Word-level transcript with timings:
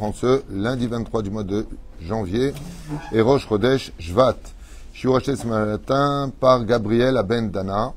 en 0.00 0.12
ce 0.12 0.42
lundi 0.50 0.86
23 0.86 1.22
du 1.22 1.30
mois 1.30 1.42
de 1.42 1.66
janvier, 2.00 2.54
et 3.12 3.20
Rosh 3.20 3.46
Chodesh 3.46 3.92
Shvat. 3.98 4.38
Shiur 4.94 5.16
acheté 5.16 5.36
ce 5.36 5.46
matin 5.46 6.32
par 6.40 6.64
Gabriel 6.64 7.18
Aben 7.18 7.50
Dana 7.50 7.92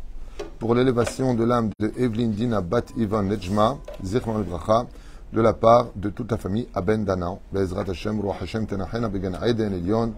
pour 0.60 0.76
l'élévation 0.76 1.34
de 1.36 1.46
l'âme 1.46 1.70
de 1.80 1.94
Evelyn 1.98 2.28
Dina 2.32 2.60
Bat 2.60 2.84
Ivan 2.98 3.24
Nejma, 3.24 3.78
Zechman 4.04 4.44
Bracha, 4.44 4.86
de 5.32 5.42
la 5.42 5.54
part 5.54 5.88
de 5.96 6.10
toute 6.10 6.30
la 6.30 6.38
famille 6.38 6.68
Aben 6.74 7.06
Dana, 7.06 7.38
Bezrat 7.54 7.86
Hashem, 7.88 8.20
Ruach 8.20 8.42
Hashem 8.42 8.68
Tenachena 8.68 9.08
Began 9.08 9.36
Aiden 9.42 9.74
Elion, 9.74 10.12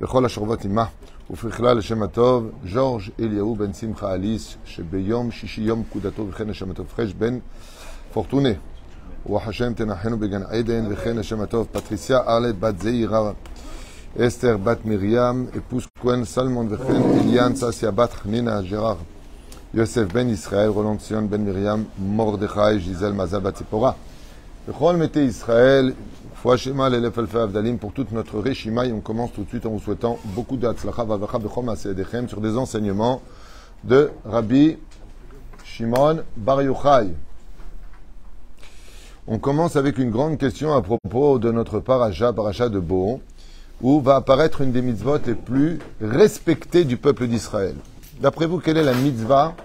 בכל 0.00 0.24
השכבות 0.24 0.64
עמה, 0.64 0.84
ובכלל 1.30 1.78
לשם 1.78 2.02
הטוב, 2.02 2.50
ג'ורג' 2.64 3.02
אליהו 3.20 3.56
בן 3.56 3.72
שמחה 3.72 4.14
אליס, 4.14 4.56
שביום 4.64 5.30
שישי 5.30 5.60
יום 5.60 5.84
פקודתו 5.84 6.28
וכן 6.28 6.48
לשם 6.48 6.70
הטוב 6.70 6.86
פרש 6.86 7.12
בן 7.12 7.38
fortunés. 8.13 8.59
Patricia 11.71 12.23
Arlette 12.27 12.59
Bat 12.59 12.73
Zeira, 12.79 13.35
Esther 14.19 14.59
Bat 14.59 14.77
Miriam, 14.85 15.47
épouse 15.55 15.87
Cohen 15.99 16.23
Salmon 16.23 16.65
Vechen, 16.65 17.01
Eliane 17.19 17.55
Sassia 17.55 17.91
Bat 17.91 18.09
Nina 18.25 18.61
Gérard, 18.63 18.99
Yosef 19.73 20.13
Ben 20.13 20.29
Israël, 20.29 20.69
Roland 20.69 20.99
Sion 20.99 21.23
Ben 21.23 21.41
Miriam, 21.41 21.85
Mordechai 21.97 22.79
Gisèle 22.79 23.13
Mazal 23.13 23.41
Bat 23.41 23.53
Tzipora. 23.53 23.95
Mete 24.95 25.17
Israël, 25.17 25.95
Fouachema 26.35 26.89
Lelef 26.89 27.17
Elfe 27.17 27.35
Avdalim, 27.35 27.79
pour 27.79 27.93
toute 27.93 28.11
notre 28.11 28.39
Réchima, 28.39 28.85
et 28.85 28.93
on 28.93 28.99
commence 28.99 29.33
tout 29.33 29.43
de 29.43 29.49
suite 29.49 29.65
en 29.65 29.71
vous 29.71 29.79
souhaitant 29.79 30.19
beaucoup 30.35 30.57
d'Atzlacha 30.57 31.03
Vavacha 31.03 31.39
Bechom 31.39 31.67
Asedechem 31.67 32.29
sur 32.29 32.41
des 32.41 32.55
enseignements 32.57 33.23
de 33.83 34.11
Rabbi 34.23 34.77
Shimon 35.63 36.19
Bar 36.37 36.61
Yochai. 36.61 37.07
On 39.25 39.39
commence 39.39 39.77
avec 39.77 39.99
une 39.99 40.11
grande 40.11 40.37
question 40.37 40.73
à 40.73 40.81
propos 40.81 41.39
de 41.39 41.49
notre 41.49 41.79
paracha, 41.79 42.33
paracha 42.33 42.67
de 42.67 42.79
Bo, 42.79 43.21
où 43.81 44.01
va 44.01 44.17
apparaître 44.17 44.59
une 44.59 44.73
des 44.73 44.81
mitzvot 44.81 45.19
les 45.25 45.33
plus 45.33 45.79
respectées 46.01 46.83
du 46.83 46.97
peuple 46.97 47.27
d'Israël. 47.27 47.75
D'après 48.19 48.47
vous, 48.47 48.59
quelle 48.59 48.75
est 48.75 48.83
la 48.83 48.93
mitzvah 48.93 49.55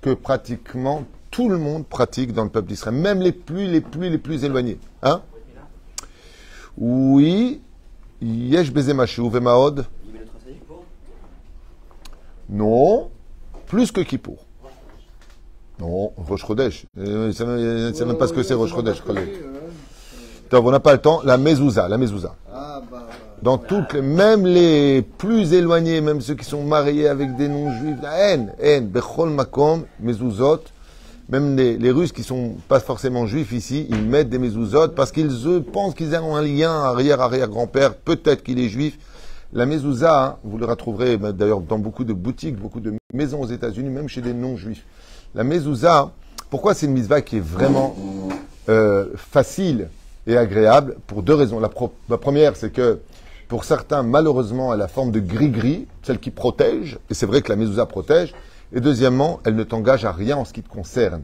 que 0.00 0.12
pratiquement 0.12 1.04
tout 1.30 1.48
le 1.48 1.56
monde 1.56 1.86
pratique 1.86 2.32
dans 2.32 2.42
le 2.42 2.50
peuple 2.50 2.68
d'Israël, 2.68 2.96
même 2.96 3.20
les 3.20 3.30
plus, 3.30 3.68
les 3.68 3.80
plus, 3.80 4.10
les 4.10 4.18
plus 4.18 4.42
éloignés 4.42 4.78
Hein? 5.02 5.22
Oui, 6.76 7.60
Yesh 8.20 8.72
Bezemashou 8.72 9.30
Vemaod. 9.30 9.86
Non, 12.48 13.10
plus 13.66 13.92
que 13.92 14.00
Kippour. 14.00 14.45
Non, 15.78 16.12
Rosh 16.16 16.46
Chodesh. 16.46 16.86
Euh, 16.98 17.32
C'est 17.32 18.04
même, 18.04 18.16
pas 18.16 18.26
ce 18.26 18.32
que 18.32 18.42
c'est 18.42 18.54
Rosh 18.54 18.70
Chodesh. 18.70 19.02
On 20.52 20.70
n'a 20.70 20.80
pas 20.80 20.92
le 20.92 20.98
temps. 20.98 21.20
La 21.24 21.36
mezouza, 21.36 21.88
la 21.88 21.98
mezouza. 21.98 22.34
Dans 23.42 23.58
toutes 23.58 23.92
les, 23.92 24.00
même 24.00 24.46
les 24.46 25.02
plus 25.02 25.52
éloignés, 25.52 26.00
même 26.00 26.20
ceux 26.22 26.34
qui 26.34 26.44
sont 26.44 26.64
mariés 26.64 27.06
avec 27.06 27.36
des 27.36 27.48
non-juifs, 27.48 27.98
la 28.02 28.16
haine, 28.16 28.52
haine, 28.58 28.88
Bechol 28.88 29.28
Makom, 29.28 29.84
mezuzot, 30.00 30.62
même 31.28 31.54
les, 31.54 31.76
les 31.76 31.90
Russes 31.90 32.12
qui 32.12 32.22
sont 32.22 32.54
pas 32.66 32.80
forcément 32.80 33.26
juifs 33.26 33.52
ici, 33.52 33.86
ils 33.90 34.02
mettent 34.02 34.30
des 34.30 34.38
mezuzot 34.38 34.88
parce 34.88 35.12
qu'ils 35.12 35.46
eux, 35.46 35.60
pensent 35.60 35.94
qu'ils 35.94 36.14
ont 36.16 36.34
un 36.34 36.42
lien 36.42 36.72
arrière-arrière-grand-père, 36.72 37.94
peut-être 37.94 38.42
qu'il 38.42 38.58
est 38.58 38.68
juif. 38.68 38.98
La 39.52 39.66
mezouza, 39.66 40.24
hein, 40.24 40.36
vous 40.42 40.56
le 40.56 40.64
retrouverez 40.64 41.18
bah, 41.18 41.32
d'ailleurs 41.32 41.60
dans 41.60 41.78
beaucoup 41.78 42.04
de 42.04 42.14
boutiques, 42.14 42.56
beaucoup 42.56 42.80
de 42.80 42.94
maisons 43.12 43.42
aux 43.42 43.46
États-Unis, 43.46 43.90
même 43.90 44.08
chez 44.08 44.22
des 44.22 44.32
non-juifs. 44.32 44.84
La 45.36 45.44
mezouza, 45.44 46.12
pourquoi 46.48 46.72
c'est 46.72 46.86
une 46.86 46.92
mitzvah 46.92 47.20
qui 47.20 47.36
est 47.36 47.44
vraiment 47.44 47.94
euh, 48.70 49.08
facile 49.16 49.90
et 50.26 50.34
agréable? 50.34 50.96
Pour 51.06 51.22
deux 51.22 51.34
raisons. 51.34 51.60
La, 51.60 51.68
première, 51.68 52.56
c'est 52.56 52.70
que 52.70 53.00
pour 53.46 53.64
certains, 53.64 54.02
malheureusement, 54.02 54.72
elle 54.72 54.80
a 54.80 54.84
la 54.84 54.88
forme 54.88 55.10
de 55.10 55.20
gris-gris, 55.20 55.88
celle 56.02 56.20
qui 56.20 56.30
protège, 56.30 56.98
et 57.10 57.14
c'est 57.14 57.26
vrai 57.26 57.42
que 57.42 57.50
la 57.50 57.56
mezouza 57.56 57.84
protège. 57.84 58.32
Et 58.74 58.80
deuxièmement, 58.80 59.40
elle 59.44 59.56
ne 59.56 59.62
t'engage 59.62 60.06
à 60.06 60.12
rien 60.12 60.38
en 60.38 60.46
ce 60.46 60.54
qui 60.54 60.62
te 60.62 60.70
concerne. 60.70 61.22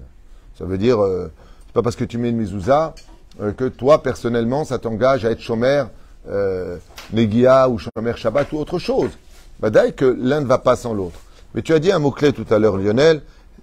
Ça 0.59 0.67
veut 0.67 0.77
dire, 0.77 1.03
euh, 1.03 1.33
c'est 1.65 1.73
pas 1.73 1.83
parce 1.83 1.97
que 1.97 2.05
tu 2.05 2.19
mets 2.19 2.29
une 2.29 2.37
mezouza 2.37 2.95
euh, 3.41 3.53
que 3.53 3.65
toi, 3.65 4.03
personnellement, 4.03 4.67
ça 4.67 4.79
t'engage 4.79 5.25
à 5.25 5.31
être 5.31 5.41
chômeur, 5.41 5.89
euh, 6.29 6.77
ou 7.15 7.79
chômeur 7.79 8.19
Shabbat 8.19 8.53
ou 8.53 8.59
autre 8.59 8.79
chose. 8.79 9.11
Badaï 9.59 9.95
que 9.95 10.05
l'un 10.05 10.43
ne 10.43 10.47
va 10.47 10.59
pas 10.59 10.77
sans 10.77 10.93
l'autre. 10.93 11.19
Mais 11.55 11.63
tu 11.63 11.73
as 11.73 11.79
dit 11.79 11.91
un 11.91 11.99
mot-clé 11.99 12.35
tout 12.35 12.47
à 12.51 12.59
l'heure, 12.59 12.77
Lionel, 12.77 13.23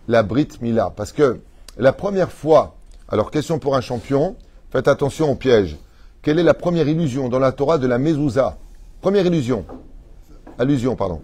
la 0.10 0.24
Brit 0.24 0.50
Mila. 0.62 0.92
Parce 0.94 1.14
que 1.14 1.40
la 1.78 1.94
première 1.94 2.32
fois, 2.32 2.76
alors 3.08 3.32
question 3.32 3.60
pour 3.60 3.76
un 3.78 3.82
champion, 3.82 4.36
faites 4.72 4.90
attention 4.90 5.32
au 5.32 5.36
piège. 5.36 5.78
Quelle 6.22 6.40
est 6.40 6.44
la 6.44 6.56
première 6.56 6.88
illusion 6.90 7.30
dans 7.30 7.40
la 7.40 7.54
Torah 7.54 7.78
de 7.78 7.88
la 7.88 8.00
mezouza? 8.00 8.58
Première 9.02 9.26
illusion. 9.26 9.66
Allusion, 10.58 10.96
pardon. 10.98 11.22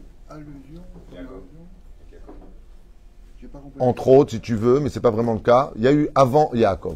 Entre 3.79 4.07
autres, 4.07 4.31
si 4.31 4.39
tu 4.39 4.55
veux, 4.55 4.79
mais 4.79 4.89
c'est 4.89 5.01
pas 5.01 5.09
vraiment 5.09 5.33
le 5.33 5.39
cas. 5.39 5.71
Il 5.75 5.81
y 5.81 5.87
a 5.87 5.91
eu 5.91 6.07
avant 6.15 6.51
Yaakov. 6.53 6.95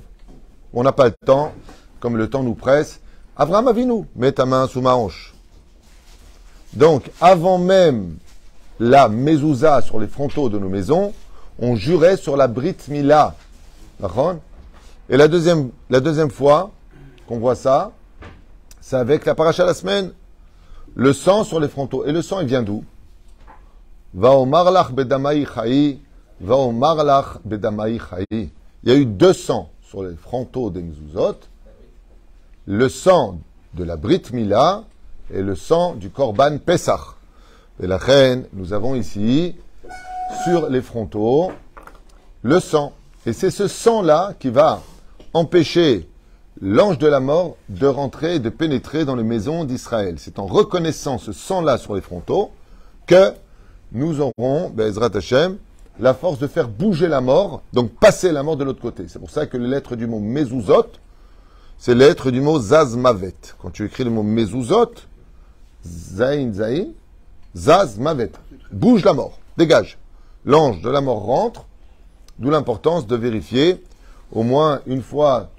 On 0.74 0.84
n'a 0.84 0.92
pas 0.92 1.06
le 1.06 1.16
temps, 1.26 1.52
comme 2.00 2.16
le 2.16 2.30
temps 2.30 2.44
nous 2.44 2.54
presse. 2.54 3.02
Abraham 3.36 3.68
Avinu, 3.68 4.06
mets 4.16 4.32
ta 4.32 4.46
main 4.46 4.68
sous 4.68 4.80
ma 4.80 4.94
hanche. 4.94 5.34
Donc, 6.74 7.10
avant 7.20 7.58
même 7.58 8.18
la 8.80 9.10
mezouza 9.10 9.82
sur 9.82 10.00
les 10.00 10.08
frontaux 10.08 10.50
de 10.50 10.60
nos 10.60 10.70
maisons, 10.70 11.14
on 11.62 11.76
jurait 11.76 12.18
sur 12.18 12.38
la 12.38 12.48
Brit 12.48 12.78
Mila. 12.88 13.36
Et 15.10 15.18
la 15.18 15.28
deuxième, 15.28 15.72
la 15.90 16.00
deuxième 16.00 16.32
fois 16.32 16.72
qu'on 17.28 17.40
voit 17.40 17.56
ça, 17.56 17.92
c'est 18.82 18.96
avec 18.96 19.26
la 19.26 19.36
paracha 19.36 19.66
la 19.66 19.74
semaine. 19.74 20.12
Le 20.96 21.14
sang 21.14 21.44
sur 21.44 21.60
les 21.60 21.68
frontaux. 21.68 22.06
Et 22.06 22.12
le 22.12 22.22
sang, 22.22 22.40
il 22.40 22.48
vient 22.48 22.64
d'où? 22.64 22.84
Va 24.14 24.32
au 24.32 24.46
marlach 24.46 24.92
bedamai 24.92 25.46
chai, 25.46 26.00
va 26.42 26.72
marlach 26.72 27.38
bedamai 27.46 28.00
chai. 28.00 28.26
Il 28.84 28.90
y 28.90 28.92
a 28.92 28.96
eu 28.96 29.06
deux 29.06 29.34
sangs 29.34 29.70
sur 29.82 30.04
les 30.04 30.16
frontaux 30.16 30.70
des 30.70 30.82
mezuzot. 30.82 31.40
Le 32.66 32.90
sang 32.90 33.40
de 33.74 33.84
la 33.84 33.98
Brit 33.98 34.24
Mila 34.34 34.84
et 35.32 35.42
le 35.42 35.56
sang 35.56 35.94
du 35.96 36.10
Korban 36.10 36.58
Pesach. 36.58 37.18
Et 37.82 37.88
la 37.88 37.98
reine, 37.98 38.46
nous 38.54 38.74
avons 38.74 38.96
ici, 38.96 39.56
sur 40.44 40.70
les 40.70 40.82
frontaux, 40.82 41.52
le 42.44 42.60
sang. 42.60 42.94
Et 43.26 43.34
c'est 43.34 43.52
ce 43.52 43.68
sang-là 43.68 44.34
qui 44.40 44.50
va 44.50 44.82
empêcher 45.34 46.08
l'ange 46.62 46.98
de 46.98 47.08
la 47.08 47.20
mort 47.20 47.56
de 47.70 47.88
rentrer 47.88 48.36
et 48.36 48.40
de 48.40 48.50
pénétrer 48.50 49.06
dans 49.06 49.16
les 49.16 49.24
maisons 49.24 49.64
d'Israël. 49.64 50.16
C'est 50.18 50.40
en 50.40 50.46
reconnaissant 50.46 51.18
ce 51.18 51.32
sang-là 51.32 51.78
sur 51.78 51.96
les 51.96 52.02
frontaux 52.02 52.52
que 53.08 53.34
nous 53.92 54.20
aurons, 54.22 54.70
Bezrat 54.70 55.16
Hashem, 55.16 55.58
la 56.00 56.14
force 56.14 56.40
de 56.40 56.48
faire 56.48 56.70
bouger 56.70 57.08
la 57.08 57.22
mort, 57.22 57.62
donc 57.74 57.92
passer 57.92 58.32
la 58.32 58.44
mort 58.44 58.56
de 58.56 58.64
l'autre 58.64 58.82
côté. 58.82 59.06
C'est 59.08 59.20
pour 59.20 59.30
ça 59.30 59.46
que 59.46 59.58
les 59.58 59.68
lettres 59.68 59.96
du 59.96 60.08
mot 60.08 60.20
mezuzot, 60.20 60.88
c'est 61.78 61.96
les 61.96 62.08
lettres 62.08 62.32
du 62.32 62.42
mot 62.42 62.60
zazmavet. 62.60 63.36
Quand 63.62 63.72
tu 63.72 63.86
écris 63.86 64.04
le 64.04 64.10
mot 64.10 64.24
mezuzot, 64.24 64.94
zain, 65.86 66.54
zain, 66.54 66.88
zazmavet. 67.56 68.32
Bouge 68.72 69.04
la 69.04 69.14
mort, 69.14 69.40
dégage. 69.58 69.98
L'ange 70.46 70.82
de 70.82 70.90
la 70.90 71.02
mort 71.02 71.24
rentre, 71.24 71.66
d'où 72.40 72.50
l'importance 72.50 73.08
de 73.08 73.16
vérifier 73.16 73.84
au 74.32 74.44
moins 74.44 74.82
une 74.86 75.02
fois 75.02 75.50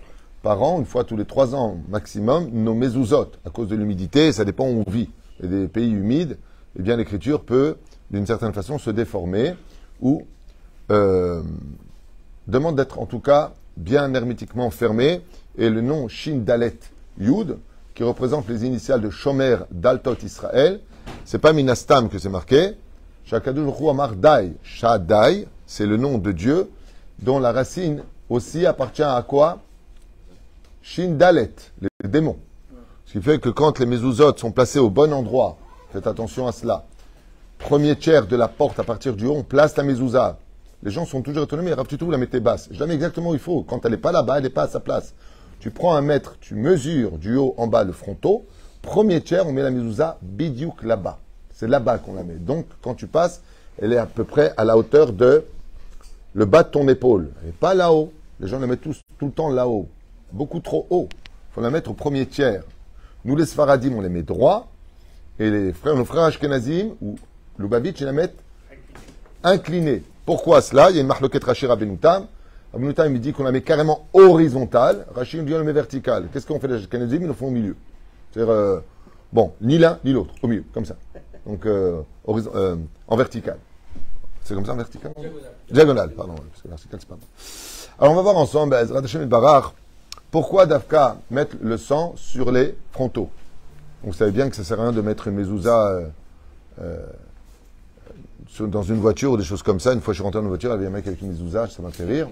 par 0.42 0.62
an, 0.62 0.78
une 0.78 0.86
fois 0.86 1.04
tous 1.04 1.16
les 1.16 1.26
trois 1.26 1.54
ans 1.54 1.78
maximum, 1.88 2.48
nos 2.50 2.74
mezuzot. 2.74 3.32
À 3.44 3.50
cause 3.50 3.68
de 3.68 3.76
l'humidité, 3.76 4.32
ça 4.32 4.44
dépend 4.44 4.64
où 4.64 4.84
on 4.86 4.90
vit. 4.90 5.10
Et 5.42 5.46
des 5.46 5.68
pays 5.68 5.90
humides, 5.90 6.38
eh 6.78 6.82
bien 6.82 6.96
l'écriture 6.96 7.42
peut, 7.42 7.76
d'une 8.10 8.26
certaine 8.26 8.52
façon, 8.52 8.78
se 8.78 8.90
déformer 8.90 9.54
ou 10.00 10.22
euh, 10.90 11.42
demande 12.46 12.76
d'être 12.76 12.98
en 12.98 13.06
tout 13.06 13.20
cas 13.20 13.52
bien 13.76 14.12
hermétiquement 14.14 14.70
fermée. 14.70 15.20
Et 15.58 15.68
le 15.68 15.82
nom 15.82 16.08
Shin 16.08 16.38
Dalet 16.38 16.78
Yud, 17.18 17.58
qui 17.94 18.02
représente 18.02 18.48
les 18.48 18.64
initiales 18.64 19.02
de 19.02 19.10
Shomer 19.10 19.56
d'Altot 19.70 20.16
Israël, 20.22 20.80
c'est 21.24 21.38
pas 21.38 21.52
Minastam 21.52 22.08
que 22.08 22.18
c'est 22.18 22.30
marqué. 22.30 22.72
Shaddai, 24.64 25.46
c'est 25.64 25.86
le 25.86 25.96
nom 25.96 26.18
de 26.18 26.32
Dieu, 26.32 26.68
dont 27.20 27.38
la 27.38 27.52
racine 27.52 28.02
aussi 28.28 28.66
appartient 28.66 29.04
à 29.04 29.22
quoi? 29.22 29.60
Shin 30.82 31.10
Dalet, 31.12 31.52
les 31.80 32.08
démons. 32.08 32.38
Ce 33.06 33.12
qui 33.12 33.22
fait 33.22 33.38
que 33.38 33.48
quand 33.48 33.78
les 33.78 33.86
mezuzot 33.86 34.36
sont 34.36 34.50
placés 34.50 34.80
au 34.80 34.90
bon 34.90 35.12
endroit, 35.12 35.58
faites 35.92 36.08
attention 36.08 36.48
à 36.48 36.52
cela. 36.52 36.86
Premier 37.58 37.94
tiers 37.94 38.26
de 38.26 38.34
la 38.34 38.48
porte 38.48 38.80
à 38.80 38.84
partir 38.84 39.14
du 39.14 39.26
haut, 39.26 39.36
on 39.36 39.44
place 39.44 39.76
la 39.76 39.84
mezouza. 39.84 40.38
Les 40.82 40.90
gens 40.90 41.04
sont 41.04 41.22
toujours 41.22 41.44
étonnés, 41.44 41.62
mais 41.62 41.74
Rav 41.74 41.86
vous 42.00 42.10
la 42.10 42.18
mettez 42.18 42.40
basse. 42.40 42.68
Mets 42.70 42.94
exactement 42.94 43.30
où 43.30 43.34
il 43.34 43.40
faut. 43.40 43.62
Quand 43.62 43.84
elle 43.84 43.92
n'est 43.92 43.98
pas 43.98 44.12
là-bas, 44.12 44.38
elle 44.38 44.44
n'est 44.44 44.50
pas 44.50 44.64
à 44.64 44.68
sa 44.68 44.80
place. 44.80 45.14
Tu 45.60 45.70
prends 45.70 45.94
un 45.94 46.00
mètre, 46.00 46.36
tu 46.40 46.56
mesures 46.56 47.16
du 47.18 47.36
haut 47.36 47.54
en 47.58 47.68
bas 47.68 47.84
le 47.84 47.92
fronteau. 47.92 48.46
Premier 48.82 49.20
tiers, 49.20 49.46
on 49.46 49.52
met 49.52 49.62
la 49.62 49.70
mezouza 49.70 50.18
bidiouk 50.20 50.82
là-bas. 50.82 51.18
C'est 51.60 51.68
là-bas 51.68 51.98
qu'on 51.98 52.14
la 52.14 52.22
met. 52.22 52.36
Donc, 52.36 52.64
quand 52.80 52.94
tu 52.94 53.06
passes, 53.06 53.42
elle 53.82 53.92
est 53.92 53.98
à 53.98 54.06
peu 54.06 54.24
près 54.24 54.54
à 54.56 54.64
la 54.64 54.78
hauteur 54.78 55.12
de 55.12 55.44
le 56.32 56.46
bas 56.46 56.62
de 56.62 56.70
ton 56.70 56.88
épaule. 56.88 57.32
N'est 57.44 57.52
pas 57.52 57.74
là-haut. 57.74 58.14
Les 58.40 58.48
gens 58.48 58.58
la 58.58 58.66
mettent 58.66 58.80
tous, 58.80 59.02
tout 59.18 59.26
le 59.26 59.32
temps 59.32 59.50
là-haut. 59.50 59.86
Beaucoup 60.32 60.60
trop 60.60 60.86
haut. 60.88 61.10
Il 61.12 61.54
faut 61.54 61.60
la 61.60 61.68
mettre 61.68 61.90
au 61.90 61.92
premier 61.92 62.24
tiers. 62.24 62.62
Nous, 63.26 63.36
les 63.36 63.44
Sfaradim, 63.44 63.92
on 63.92 64.00
les 64.00 64.08
met 64.08 64.22
droit. 64.22 64.68
Et 65.38 65.50
les 65.50 65.74
frères, 65.74 65.96
nos 65.96 66.06
frères 66.06 66.22
Ashkenazim 66.22 66.94
ou 67.02 67.18
Lubavitch, 67.58 68.00
ils 68.00 68.06
la 68.06 68.12
mettent 68.12 68.38
inclinée. 69.44 70.02
Pourquoi 70.24 70.62
cela? 70.62 70.88
Il 70.88 70.96
y 70.96 70.98
a 70.98 71.02
une 71.02 71.08
marloquette 71.08 71.44
Rachir 71.44 71.70
Abenoutam. 71.70 72.26
Abenoutam, 72.72 73.06
il 73.08 73.12
me 73.12 73.18
dit 73.18 73.34
qu'on 73.34 73.44
la 73.44 73.52
met 73.52 73.60
carrément 73.60 74.06
horizontale. 74.14 75.04
Rachir, 75.14 75.44
dit 75.44 75.52
on 75.52 75.58
la 75.58 75.64
met 75.64 75.74
verticale. 75.74 76.28
Qu'est-ce 76.32 76.46
qu'on 76.46 76.58
fait 76.58 76.68
les 76.68 76.76
Ashkenazim? 76.76 77.20
Ils 77.20 77.26
le 77.26 77.34
font 77.34 77.48
au 77.48 77.50
milieu. 77.50 77.76
C'est-à-dire, 78.32 78.50
euh, 78.50 78.80
bon, 79.30 79.52
ni 79.60 79.76
l'un 79.76 79.98
ni 80.06 80.14
l'autre, 80.14 80.32
au 80.40 80.48
milieu, 80.48 80.64
comme 80.72 80.86
ça. 80.86 80.96
Donc, 81.46 81.66
euh, 81.66 82.02
euh, 82.28 82.76
en 83.08 83.16
vertical. 83.16 83.58
C'est 84.44 84.54
comme 84.54 84.66
ça 84.66 84.72
en 84.72 84.76
vertical 84.76 85.12
Diagonale, 85.70 86.10
pardon, 86.10 86.34
parce 86.34 86.62
que 86.62 86.68
vertical, 86.68 87.00
c'est 87.00 87.08
pas 87.08 87.14
bon. 87.14 87.26
Alors, 87.98 88.12
on 88.12 88.16
va 88.16 88.22
voir 88.22 88.36
ensemble, 88.36 88.76
pourquoi 90.30 90.66
Dafka 90.66 91.16
mettre 91.30 91.56
le 91.60 91.76
sang 91.76 92.14
sur 92.16 92.52
les 92.52 92.76
frontaux. 92.92 93.30
Vous 94.02 94.12
savez 94.12 94.30
bien 94.30 94.48
que 94.48 94.56
ça 94.56 94.64
sert 94.64 94.80
à 94.80 94.84
rien 94.84 94.92
de 94.92 95.00
mettre 95.00 95.28
une 95.28 95.34
mezouza 95.34 96.00
euh, 96.80 97.06
dans 98.60 98.82
une 98.82 99.00
voiture 99.00 99.32
ou 99.32 99.36
des 99.36 99.44
choses 99.44 99.62
comme 99.62 99.80
ça. 99.80 99.92
Une 99.92 100.00
fois, 100.00 100.14
je 100.14 100.18
suis 100.18 100.24
rentré 100.24 100.38
dans 100.38 100.44
une 100.44 100.48
voiture, 100.48 100.70
il 100.70 100.72
y 100.72 100.76
avait 100.76 100.86
un 100.86 100.90
mec 100.90 101.06
avec 101.06 101.20
une 101.20 101.28
mezouza, 101.28 101.68
ça 101.68 101.82
m'a 101.82 101.90
fait 101.90 102.04
rire. 102.04 102.28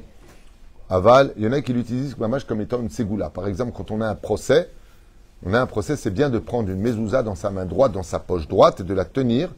Aval, 0.91 1.33
il 1.37 1.45
y 1.45 1.47
en 1.47 1.53
a 1.53 1.61
qui 1.61 1.73
l'utilisent 1.73 2.17
comme 2.47 2.61
étant 2.61 2.81
une 2.81 2.89
ségoula. 2.89 3.29
Par 3.29 3.47
exemple, 3.47 3.73
quand 3.77 3.91
on 3.91 4.01
a 4.01 4.09
un 4.09 4.15
procès, 4.15 4.71
on 5.45 5.55
a 5.55 5.61
un 5.61 5.67
procès, 5.67 5.97
c'est 5.97 6.11
bien 6.11 6.31
de 6.31 6.39
prendre 6.39 6.69
une 6.69 6.81
mezouza 6.81 7.23
dans 7.23 7.35
sa 7.35 7.51
main 7.51 7.65
droite, 7.65 7.93
dans 7.93 8.03
sa 8.03 8.19
poche 8.19 8.49
droite, 8.49 8.81
et 8.81 8.85
de 8.85 8.95
la 8.95 9.05
tenir 9.05 9.51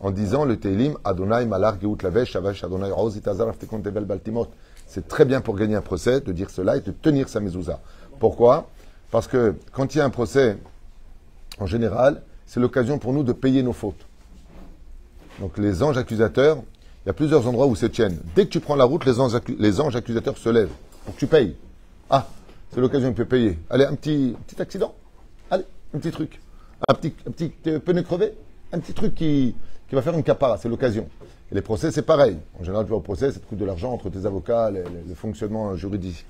en 0.00 0.10
disant 0.10 0.44
le 0.44 0.56
Télim 0.56 0.96
Adonai 1.04 1.46
Malar 1.46 1.80
Geout 1.80 1.98
Lavesh 2.02 2.32
Shavash 2.32 2.64
Adonai 2.64 2.90
Roz 2.90 3.20
Baltimot. 3.20 4.48
C'est 4.86 5.06
très 5.06 5.24
bien 5.24 5.40
pour 5.40 5.56
gagner 5.56 5.76
un 5.76 5.80
procès 5.82 6.20
de 6.20 6.32
dire 6.32 6.50
cela 6.50 6.76
et 6.76 6.80
de 6.80 6.90
tenir 6.90 7.28
sa 7.28 7.40
mezouza. 7.40 7.80
Pourquoi? 8.18 8.68
Parce 9.12 9.28
que 9.28 9.54
quand 9.72 9.94
il 9.94 9.98
y 9.98 10.00
a 10.00 10.04
un 10.04 10.10
procès, 10.10 10.58
en 11.60 11.66
général, 11.66 12.22
c'est 12.46 12.60
l'occasion 12.60 12.98
pour 12.98 13.12
nous 13.12 13.22
de 13.22 13.32
payer 13.32 13.62
nos 13.62 13.72
fautes. 13.72 14.04
Donc 15.40 15.56
les 15.56 15.82
anges 15.82 15.98
accusateurs, 15.98 16.58
il 17.04 17.08
y 17.08 17.10
a 17.10 17.14
plusieurs 17.14 17.46
endroits 17.46 17.66
où 17.66 17.76
se 17.76 17.86
tiennent. 17.86 18.18
Dès 18.34 18.44
que 18.44 18.50
tu 18.50 18.60
prends 18.60 18.76
la 18.76 18.84
route, 18.84 19.04
les 19.04 19.20
anges, 19.80 19.96
accusateurs 19.96 20.36
se 20.36 20.48
lèvent 20.48 20.72
pour 21.04 21.14
que 21.14 21.20
tu 21.20 21.26
payes. 21.26 21.56
Ah, 22.10 22.26
c'est 22.72 22.80
l'occasion 22.80 23.12
de 23.12 23.24
payer. 23.24 23.58
Allez, 23.70 23.84
un 23.84 23.94
petit 23.94 24.36
accident? 24.58 24.94
Un 25.94 25.98
petit 25.98 26.10
truc. 26.10 26.40
Un 26.88 26.94
petit, 26.94 27.14
un 27.26 27.30
petit 27.30 27.52
euh, 27.66 27.78
pneu 27.78 28.02
crevé. 28.02 28.32
Un 28.72 28.78
petit 28.78 28.94
truc 28.94 29.14
qui, 29.14 29.54
qui 29.88 29.94
va 29.94 30.02
faire 30.02 30.14
une 30.14 30.22
capara. 30.22 30.56
C'est 30.56 30.68
l'occasion. 30.68 31.08
Et 31.50 31.54
les 31.54 31.62
procès, 31.62 31.90
c'est 31.90 32.02
pareil. 32.02 32.36
En 32.58 32.64
général, 32.64 32.84
tu 32.86 32.90
vas 32.90 32.96
au 32.96 33.00
procès, 33.00 33.30
ça 33.30 33.38
te 33.40 33.46
coûte 33.46 33.58
de 33.58 33.64
l'argent 33.64 33.92
entre 33.92 34.08
tes 34.08 34.24
avocats, 34.24 34.70
le, 34.70 34.84
fonctionnement 35.14 35.76
juridique 35.76 36.24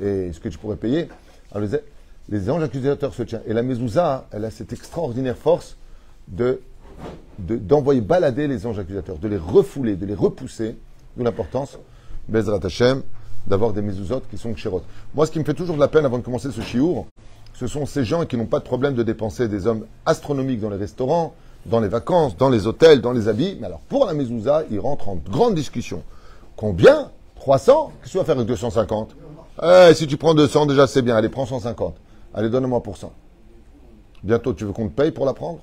et 0.00 0.32
ce 0.32 0.40
que 0.40 0.48
tu 0.50 0.58
pourrais 0.58 0.76
payer. 0.76 1.08
Alors, 1.52 1.66
les, 1.66 1.78
les 2.28 2.50
anges 2.50 2.62
accusateurs 2.62 3.14
se 3.14 3.22
tiennent. 3.22 3.42
Et 3.46 3.54
la 3.54 3.62
mezouza, 3.62 4.26
elle 4.32 4.44
a 4.44 4.50
cette 4.50 4.72
extraordinaire 4.72 5.36
force 5.36 5.76
de 6.28 6.60
de- 7.38 7.56
d'envoyer 7.56 8.00
balader 8.00 8.48
les 8.48 8.66
anges 8.66 8.78
accusateurs, 8.78 9.18
de 9.18 9.28
les 9.28 9.36
refouler, 9.36 9.96
de 9.96 10.06
les 10.06 10.14
repousser, 10.14 10.76
d'où 11.16 11.24
l'importance, 11.24 11.78
Bezrat 12.28 12.60
Hashem, 12.64 13.02
d'avoir 13.46 13.72
des 13.72 13.82
mezuzot 13.82 14.22
qui 14.30 14.38
sont 14.38 14.52
kshérot. 14.54 14.82
Moi, 15.14 15.26
ce 15.26 15.32
qui 15.32 15.38
me 15.38 15.44
fait 15.44 15.54
toujours 15.54 15.76
de 15.76 15.80
la 15.80 15.88
peine 15.88 16.04
avant 16.04 16.18
de 16.18 16.24
commencer 16.24 16.50
ce 16.50 16.60
chiour, 16.62 17.06
ce 17.58 17.66
sont 17.66 17.86
ces 17.86 18.04
gens 18.04 18.26
qui 18.26 18.36
n'ont 18.36 18.46
pas 18.46 18.58
de 18.58 18.64
problème 18.64 18.94
de 18.94 19.02
dépenser 19.02 19.48
des 19.48 19.66
hommes 19.66 19.86
astronomiques 20.04 20.60
dans 20.60 20.68
les 20.68 20.76
restaurants, 20.76 21.32
dans 21.64 21.80
les 21.80 21.88
vacances, 21.88 22.36
dans 22.36 22.50
les 22.50 22.66
hôtels, 22.66 23.00
dans 23.00 23.12
les 23.12 23.28
habits. 23.28 23.56
Mais 23.58 23.66
alors, 23.66 23.80
pour 23.88 24.04
la 24.04 24.12
mezouza, 24.12 24.64
ils 24.70 24.78
rentrent 24.78 25.08
en 25.08 25.16
grande 25.16 25.54
discussion. 25.54 26.02
Combien? 26.54 27.10
300 27.36 27.92
Qu'est-ce 28.02 28.04
que 28.04 28.10
tu 28.12 28.18
vas 28.18 28.24
faire 28.24 28.36
avec 28.36 28.46
250 28.46 29.16
Eh, 29.62 29.94
Si 29.94 30.06
tu 30.06 30.18
prends 30.18 30.34
200, 30.34 30.66
déjà, 30.66 30.86
c'est 30.86 31.00
bien. 31.00 31.16
Allez, 31.16 31.30
prends 31.30 31.46
150. 31.46 31.94
Allez, 32.34 32.50
donne-moi 32.50 32.82
pour 32.82 32.98
100. 32.98 33.10
Bientôt, 34.22 34.52
tu 34.52 34.64
veux 34.64 34.72
qu'on 34.72 34.88
te 34.88 34.94
paye 34.94 35.10
pour 35.10 35.24
la 35.24 35.32
prendre? 35.32 35.60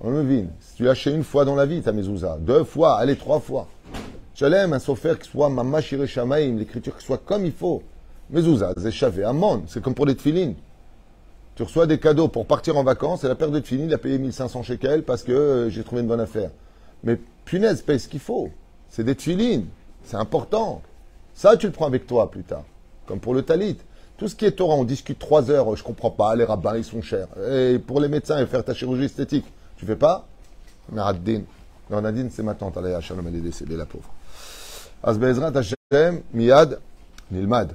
On 0.00 0.10
le 0.10 0.22
vine. 0.22 0.50
Si 0.60 0.76
tu 0.76 0.88
acheté 0.88 1.10
une 1.10 1.24
fois 1.24 1.44
dans 1.44 1.54
la 1.54 1.64
vie, 1.66 1.80
ta 1.80 1.92
mezouza, 1.92 2.36
deux 2.40 2.64
fois, 2.64 2.98
allez, 2.98 3.16
trois 3.16 3.40
fois. 3.40 3.66
Shalem, 4.34 4.72
un 4.72 4.78
sofer 4.78 5.14
qui 5.20 5.28
soit 5.28 5.48
mama 5.48 5.80
shire 5.80 6.06
shamaim, 6.06 6.56
l'écriture 6.58 6.96
qui 6.96 7.04
soit 7.04 7.18
comme 7.18 7.44
il 7.46 7.52
faut. 7.52 7.82
Mezouza, 8.30 8.72
zéchavé, 8.76 9.24
amon, 9.24 9.62
c'est 9.66 9.82
comme 9.82 9.94
pour 9.94 10.06
les 10.06 10.14
tfilines. 10.14 10.54
Tu 11.58 11.64
reçois 11.64 11.88
des 11.88 11.98
cadeaux 11.98 12.28
pour 12.28 12.46
partir 12.46 12.76
en 12.76 12.84
vacances 12.84 13.24
et 13.24 13.26
la 13.26 13.34
paire 13.34 13.50
de 13.50 13.58
tfilines, 13.58 13.86
il 13.86 13.92
a 13.92 13.98
payé 13.98 14.16
1500 14.16 14.62
shekels 14.62 15.02
parce 15.02 15.24
que 15.24 15.32
euh, 15.32 15.70
j'ai 15.70 15.82
trouvé 15.82 16.02
une 16.02 16.06
bonne 16.06 16.20
affaire. 16.20 16.52
Mais 17.02 17.18
punaise, 17.44 17.82
paye 17.82 17.98
ce 17.98 18.06
qu'il 18.06 18.20
faut. 18.20 18.50
C'est 18.88 19.02
des 19.02 19.16
tfilines. 19.16 19.66
C'est 20.04 20.18
important. 20.18 20.82
Ça, 21.34 21.56
tu 21.56 21.66
le 21.66 21.72
prends 21.72 21.88
avec 21.88 22.06
toi 22.06 22.30
plus 22.30 22.44
tard. 22.44 22.62
Comme 23.06 23.18
pour 23.18 23.34
le 23.34 23.42
talit. 23.42 23.76
Tout 24.18 24.28
ce 24.28 24.36
qui 24.36 24.44
est 24.44 24.52
Torah, 24.52 24.76
on 24.76 24.84
discute 24.84 25.18
trois 25.18 25.50
heures, 25.50 25.74
je 25.74 25.82
comprends 25.82 26.12
pas, 26.12 26.36
les 26.36 26.44
rabbins, 26.44 26.76
ils 26.76 26.84
sont 26.84 27.02
chers. 27.02 27.26
Et 27.50 27.80
pour 27.80 27.98
les 28.00 28.06
médecins, 28.06 28.38
et 28.38 28.46
faire 28.46 28.64
ta 28.64 28.72
chirurgie 28.72 29.06
esthétique, 29.06 29.46
tu 29.78 29.84
fais 29.84 29.96
pas? 29.96 30.28
Non, 30.92 31.02
Nadine, 32.00 32.30
c'est 32.30 32.44
ma 32.44 32.54
tante, 32.54 32.76
elle 32.76 32.86
est 32.86 33.40
décédée, 33.40 33.76
la 33.76 33.86
pauvre. 33.86 34.08
Asbezrat 35.02 35.50
Hashem, 35.56 36.22
Miyad, 36.32 36.78
Nilmad. 37.32 37.74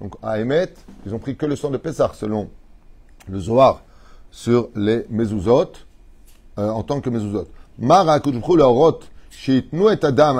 Donc 0.00 0.14
à 0.22 0.38
Emet, 0.38 0.72
ils 1.06 1.14
ont 1.14 1.18
pris 1.18 1.36
que 1.36 1.46
le 1.46 1.56
sang 1.56 1.70
de 1.70 1.78
Pessah 1.78 2.12
selon 2.14 2.50
le 3.28 3.38
Zohar 3.38 3.82
sur 4.30 4.68
les 4.74 5.06
mezuzot 5.08 5.72
euh, 6.58 6.68
en 6.70 6.82
tant 6.82 7.00
que 7.00 7.10
mezuzot. 7.10 7.48
Mara 7.78 8.14
adam 8.14 8.40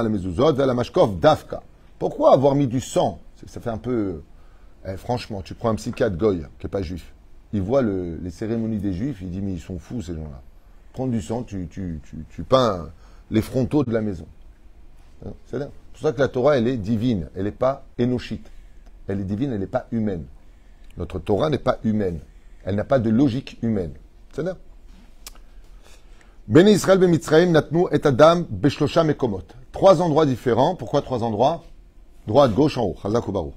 la 0.02 0.66
la 0.66 0.74
mashkov 0.74 1.18
dafka. 1.18 1.62
Pourquoi 1.98 2.32
avoir 2.32 2.54
mis 2.54 2.66
du 2.66 2.80
sang? 2.80 3.18
Ça 3.46 3.60
fait 3.60 3.70
un 3.70 3.78
peu. 3.78 4.22
eh, 4.86 4.96
franchement, 4.96 5.42
tu 5.42 5.54
prends 5.54 5.70
un 5.70 5.74
psychiatre 5.74 6.16
goy 6.16 6.42
qui 6.58 6.66
n'est 6.66 6.70
pas 6.70 6.82
juif. 6.82 7.12
Il 7.52 7.62
voit 7.62 7.82
le- 7.82 8.16
les 8.16 8.30
cérémonies 8.30 8.78
des 8.78 8.92
juifs, 8.92 9.18
il 9.22 9.30
dit 9.30 9.40
mais 9.40 9.52
ils 9.52 9.60
sont 9.60 9.78
fous 9.78 10.02
ces 10.02 10.14
gens-là. 10.14 10.42
Prends 10.92 11.06
du 11.06 11.22
sang, 11.22 11.42
tu, 11.42 11.66
tu, 11.68 12.00
tu, 12.08 12.24
tu 12.30 12.42
peins 12.42 12.88
les 13.30 13.42
frontaux 13.42 13.84
de 13.84 13.92
la 13.92 14.00
maison. 14.00 14.26
C'est 15.46 15.58
pour 15.58 16.00
ça 16.02 16.12
que 16.12 16.20
la 16.20 16.28
Torah, 16.28 16.58
elle 16.58 16.68
est 16.68 16.76
divine. 16.76 17.28
Elle 17.34 17.44
n'est 17.44 17.50
pas 17.50 17.84
énochite. 17.98 18.46
Elle 19.08 19.20
est 19.20 19.24
divine, 19.24 19.52
elle 19.52 19.60
n'est 19.60 19.66
pas 19.66 19.86
humaine. 19.92 20.24
Notre 20.96 21.18
Torah 21.18 21.50
n'est 21.50 21.58
pas 21.58 21.78
humaine. 21.84 22.20
Elle 22.64 22.74
n'a 22.74 22.84
pas 22.84 22.98
de 22.98 23.10
logique 23.10 23.58
humaine. 23.62 23.92
C'est 24.32 24.42
là. 24.42 24.56
Béni 26.48 26.72
Israël 26.72 26.98
ben 26.98 27.10
Mitzraim 27.10 27.46
Natnu 27.46 27.86
et 27.92 28.04
Adam 28.06 28.44
Beshlosha 28.48 29.04
Mekomot. 29.04 29.42
Trois 29.72 30.00
endroits 30.00 30.26
différents. 30.26 30.74
Pourquoi 30.74 31.02
trois 31.02 31.22
endroits? 31.22 31.64
Droite, 32.26 32.52
gauche, 32.52 32.78
en 32.78 32.82
haut. 32.82 32.96
Chazak 33.02 33.26
Ubaru. 33.28 33.50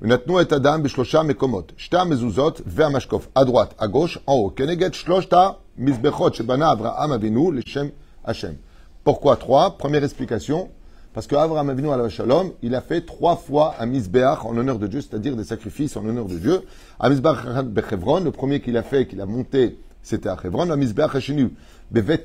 Natnu 0.00 0.40
et 0.40 0.52
Adam 0.52 0.78
Beshlosha 0.78 1.22
Mekomot. 1.24 1.66
Shta 1.76 2.04
Mezuzot 2.04 2.54
Vermashkov. 2.64 3.28
À 3.34 3.44
droite, 3.44 3.74
à 3.78 3.88
gauche, 3.88 4.18
en 4.26 4.34
haut. 4.34 4.50
Keneget 4.50 4.92
Shloshta 4.92 5.58
Mizbechot 5.76 6.32
Shebana 6.32 6.70
Avraham 6.70 7.12
Avinu 7.12 7.52
Leshem 7.52 7.90
Hashem. 8.24 8.56
Pourquoi 9.04 9.36
trois? 9.36 9.76
Première 9.76 10.04
explication 10.04 10.70
parce 11.14 11.26
que 11.26 11.34
Abraham 11.34 11.68
Avinu 11.68 11.90
à 11.90 12.08
Shalom, 12.08 12.52
il 12.62 12.74
a 12.74 12.80
fait 12.80 13.02
trois 13.02 13.36
fois 13.36 13.74
un 13.78 13.86
misbeach 13.86 14.44
en 14.44 14.52
l'honneur 14.52 14.78
de 14.78 14.86
Dieu, 14.86 15.00
c'est-à-dire 15.00 15.36
des 15.36 15.44
sacrifices 15.44 15.96
en 15.96 16.02
l'honneur 16.02 16.24
de 16.24 16.38
Dieu. 16.38 16.62
Un 17.00 17.10
misbeach 17.10 17.36
bechevron, 17.64 18.20
le 18.20 18.30
premier 18.30 18.60
qu'il 18.60 18.76
a 18.76 18.82
fait, 18.82 19.06
qu'il 19.06 19.20
a 19.20 19.26
monté, 19.26 19.78
c'était 20.02 20.30
à 20.30 20.38
Hebron. 20.42 20.70
Un 20.70 20.76
misbeach 20.76 21.14
hashenu 21.14 21.52
bevet 21.90 22.24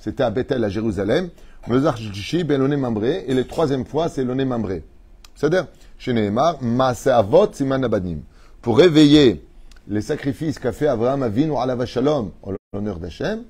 c'était 0.00 0.24
à 0.24 0.30
Bethel 0.30 0.64
à 0.64 0.68
Jérusalem. 0.68 1.30
L'oné 1.68 2.76
mambré, 2.76 3.24
et 3.28 3.34
la 3.34 3.44
troisième 3.44 3.84
fois, 3.84 4.08
c'est 4.08 4.24
l'oné 4.24 4.44
mambré. 4.44 4.82
C'est-à-dire, 5.36 5.68
chez 5.96 6.12
Nehemar, 6.12 6.58
Avot 7.06 7.52
Siman 7.52 7.84
Abadim. 7.84 8.18
Pour 8.60 8.78
réveiller 8.78 9.44
les 9.86 10.00
sacrifices 10.00 10.58
qu'a 10.58 10.72
fait 10.72 10.88
Abraham 10.88 11.22
Avinu 11.22 11.52
à 11.56 11.86
Shalom 11.86 12.32
en 12.42 12.52
l'honneur 12.72 12.98
d'Hachem, 12.98 13.44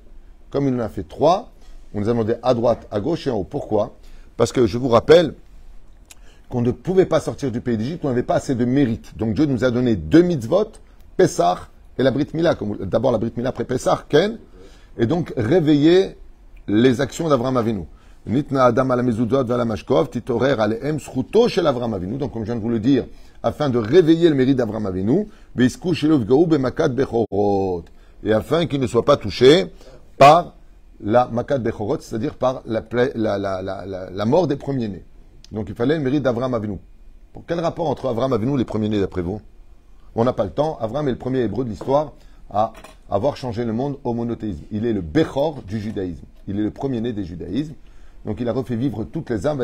comme 0.51 0.67
il 0.67 0.75
en 0.75 0.79
a 0.79 0.89
fait 0.89 1.07
trois, 1.07 1.51
on 1.95 2.01
nous 2.01 2.07
a 2.07 2.11
demandé 2.11 2.35
à 2.43 2.53
droite, 2.53 2.87
à 2.91 2.99
gauche 2.99 3.25
et 3.25 3.31
en 3.31 3.37
haut. 3.37 3.43
Pourquoi? 3.43 3.95
Parce 4.37 4.51
que 4.51 4.65
je 4.65 4.77
vous 4.77 4.89
rappelle 4.89 5.35
qu'on 6.49 6.61
ne 6.61 6.71
pouvait 6.71 7.05
pas 7.05 7.19
sortir 7.19 7.51
du 7.51 7.61
pays 7.61 7.77
d'Égypte, 7.77 8.05
on 8.05 8.09
n'avait 8.09 8.23
pas 8.23 8.35
assez 8.35 8.55
de 8.55 8.65
mérite. 8.65 9.17
Donc 9.17 9.33
Dieu 9.33 9.45
nous 9.45 9.63
a 9.63 9.71
donné 9.71 9.95
deux 9.95 10.21
mitzvot, 10.21 10.71
Pessah 11.17 11.69
et 11.97 12.03
la 12.03 12.11
Brit 12.11 12.27
Mila. 12.33 12.55
D'abord 12.81 13.11
la 13.11 13.17
Brit 13.17 13.33
Mila 13.35 13.49
après 13.49 13.65
Pessah, 13.65 14.05
Ken, 14.09 14.37
et 14.97 15.05
donc 15.05 15.33
réveiller 15.37 16.17
les 16.67 17.01
actions 17.01 17.27
d'Abraham 17.29 17.57
Avinu. 17.57 17.85
Nitna 18.25 18.65
Adam 18.65 18.89
Avinu. 18.89 19.13
Donc 22.17 22.33
comme 22.33 22.43
je 22.43 22.45
viens 22.45 22.55
de 22.55 22.61
vous 22.61 22.69
le 22.69 22.79
dire, 22.79 23.05
afin 23.41 23.69
de 23.69 23.77
réveiller 23.77 24.29
le 24.29 24.35
mérite 24.35 24.57
d'Abraham 24.57 24.85
Avinu, 24.85 25.27
Beiskou 25.55 25.93
Shelov 25.93 26.23
Bechorot, 26.25 27.83
et 28.23 28.31
afin 28.31 28.65
qu'il 28.65 28.79
ne 28.79 28.87
soit 28.87 29.03
pas 29.03 29.17
touché 29.17 29.65
par 30.17 30.55
la 31.03 31.27
Makat 31.27 31.59
Bechorot, 31.59 31.99
c'est-à-dire 31.99 32.35
par 32.35 32.63
la, 32.65 32.81
la, 33.15 33.37
la, 33.37 34.09
la, 34.09 34.25
mort 34.25 34.47
des 34.47 34.55
premiers-nés. 34.55 35.03
Donc 35.51 35.67
il 35.69 35.75
fallait 35.75 35.97
le 35.97 36.03
mérite 36.03 36.23
d'Abraham 36.23 36.53
Avinu. 36.53 36.77
Pour 37.33 37.43
quel 37.45 37.59
rapport 37.59 37.89
entre 37.89 38.07
Abraham 38.07 38.33
Avinu 38.33 38.55
et 38.55 38.57
les 38.57 38.65
premiers-nés 38.65 38.99
d'après 38.99 39.21
vous? 39.21 39.41
On 40.15 40.23
n'a 40.23 40.33
pas 40.33 40.45
le 40.45 40.51
temps. 40.51 40.77
Abraham 40.79 41.07
est 41.07 41.11
le 41.11 41.17
premier 41.17 41.39
hébreu 41.39 41.65
de 41.65 41.69
l'histoire 41.69 42.13
à 42.49 42.73
avoir 43.09 43.35
changé 43.35 43.65
le 43.65 43.73
monde 43.73 43.97
au 44.03 44.13
monothéisme. 44.13 44.63
Il 44.71 44.85
est 44.85 44.93
le 44.93 45.01
Bechor 45.01 45.61
du 45.63 45.79
judaïsme. 45.79 46.23
Il 46.47 46.59
est 46.59 46.63
le 46.63 46.71
premier-né 46.71 47.11
des 47.13 47.23
judaïsmes. 47.23 47.73
Donc 48.25 48.39
il 48.39 48.47
a 48.47 48.53
refait 48.53 48.75
vivre 48.75 49.03
toutes 49.03 49.29
les 49.29 49.45
âmes. 49.45 49.57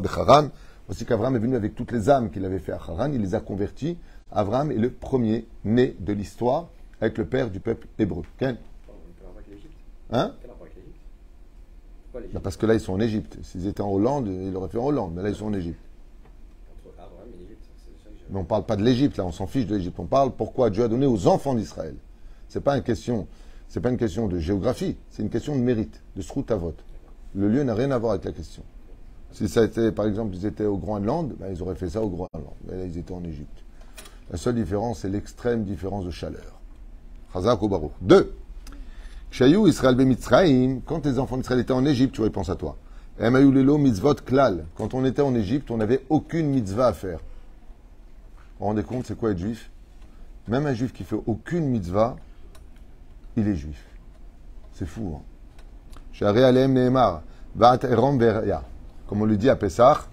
Becharan. 0.00 0.48
Voici 0.86 1.04
qu'Abraham 1.04 1.36
est 1.36 1.40
venu 1.40 1.56
avec 1.56 1.74
toutes 1.74 1.92
les 1.92 2.10
âmes 2.10 2.30
qu'il 2.30 2.44
avait 2.44 2.58
fait 2.58 2.72
à 2.72 2.76
Haran. 2.76 3.10
Il 3.12 3.20
les 3.20 3.34
a 3.34 3.40
convertis. 3.40 3.96
Abraham 4.32 4.70
est 4.70 4.76
le 4.76 4.90
premier 4.90 5.46
né 5.64 5.96
de 5.98 6.12
l'histoire 6.12 6.68
avec 7.00 7.18
le 7.18 7.24
père 7.24 7.50
du 7.50 7.60
peuple 7.60 7.88
hébreu. 7.98 8.22
Ken 8.38 8.56
Quel 8.86 8.94
rapport 8.94 9.34
avec 9.36 9.48
l'Égypte 9.48 9.72
Hein 10.12 10.34
Bah, 12.34 12.40
Parce 12.42 12.56
que 12.56 12.66
là, 12.66 12.74
ils 12.74 12.80
sont 12.80 12.92
en 12.92 13.00
Égypte. 13.00 13.38
S'ils 13.42 13.66
étaient 13.66 13.82
en 13.82 13.90
Hollande, 13.92 14.26
ils 14.28 14.52
l'auraient 14.52 14.68
fait 14.68 14.78
en 14.78 14.86
Hollande. 14.86 15.12
Mais 15.14 15.22
là, 15.22 15.28
ils 15.30 15.34
sont 15.36 15.46
en 15.46 15.54
Égypte. 15.54 15.80
Mais 18.30 18.36
on 18.38 18.42
ne 18.42 18.46
parle 18.46 18.64
pas 18.64 18.76
de 18.76 18.84
l'Égypte, 18.84 19.16
là, 19.16 19.24
on 19.24 19.32
s'en 19.32 19.46
fiche 19.46 19.66
de 19.66 19.74
l'Égypte. 19.74 19.98
On 19.98 20.06
parle 20.06 20.30
pourquoi 20.32 20.70
Dieu 20.70 20.84
a 20.84 20.88
donné 20.88 21.06
aux 21.06 21.26
enfants 21.26 21.54
d'Israël. 21.54 21.96
Ce 22.48 22.58
n'est 22.58 22.62
pas, 22.62 22.76
une 22.76 22.82
question- 22.82 23.26
c'est 23.68 23.80
pas 23.80 23.90
une 23.90 23.96
question 23.96 24.28
de 24.28 24.38
géographie, 24.38 24.96
c'est 25.10 25.22
une 25.22 25.30
question 25.30 25.56
de 25.56 25.60
mérite, 25.60 26.00
de 26.16 26.22
à 26.52 26.56
vote. 26.56 26.84
Le 27.34 27.48
lieu 27.48 27.62
n'a 27.64 27.74
rien 27.74 27.90
à 27.90 27.98
voir 27.98 28.12
avec 28.12 28.24
la 28.24 28.32
question. 28.32 28.62
Si 29.32 29.48
ça 29.48 29.64
était, 29.64 29.92
par 29.92 30.06
exemple, 30.06 30.34
ils 30.34 30.46
étaient 30.46 30.64
au 30.64 30.76
Groenland, 30.76 31.32
ben, 31.38 31.52
ils 31.52 31.62
auraient 31.62 31.74
fait 31.76 31.90
ça 31.90 32.02
au 32.02 32.08
Groenland. 32.08 32.54
Mais 32.66 32.76
là, 32.76 32.84
ils 32.84 32.98
étaient 32.98 33.12
en 33.14 33.22
Égypte. 33.24 33.64
La 34.30 34.36
seule 34.36 34.54
différence, 34.56 35.00
c'est 35.00 35.08
l'extrême 35.08 35.64
différence 35.64 36.04
de 36.04 36.10
chaleur. 36.10 36.60
Deux. 38.00 38.34
Chayou 39.30 39.66
Israël 39.68 39.96
Mitzraïm, 39.96 40.80
quand 40.82 41.06
les 41.06 41.18
enfants 41.18 41.36
d'Israël 41.36 41.60
étaient 41.60 41.72
en 41.72 41.84
Égypte, 41.84 42.14
tu 42.14 42.30
pensent 42.30 42.50
à 42.50 42.56
toi. 42.56 42.76
Emayu 43.18 43.52
Lelo 43.52 43.76
mitzvot 43.78 44.14
klal. 44.14 44.64
Quand 44.76 44.94
on 44.94 45.04
était 45.04 45.22
en 45.22 45.34
Égypte, 45.34 45.70
on 45.70 45.76
n'avait 45.76 46.04
aucune 46.08 46.48
mitzvah 46.48 46.88
à 46.88 46.92
faire. 46.92 47.18
Vous 47.18 48.60
vous 48.60 48.66
rendez 48.66 48.82
compte, 48.82 49.06
c'est 49.06 49.16
quoi 49.16 49.30
être 49.30 49.38
juif? 49.38 49.70
Même 50.48 50.66
un 50.66 50.74
juif 50.74 50.92
qui 50.92 51.04
fait 51.04 51.16
aucune 51.26 51.66
mitzvah, 51.66 52.16
il 53.36 53.46
est 53.46 53.54
juif. 53.54 53.84
C'est 54.72 54.86
fou. 54.86 55.16
Hein 55.16 55.22
Shari 56.12 56.42
Aleem 56.42 56.72
Nehemar, 56.72 57.22
Va'at 57.54 57.80
Erom 57.84 58.18
Ve'eria. 58.18 58.64
Comme 59.06 59.22
on 59.22 59.26
le 59.26 59.36
dit 59.36 59.48
à 59.50 59.56
Pessah, 59.56 60.06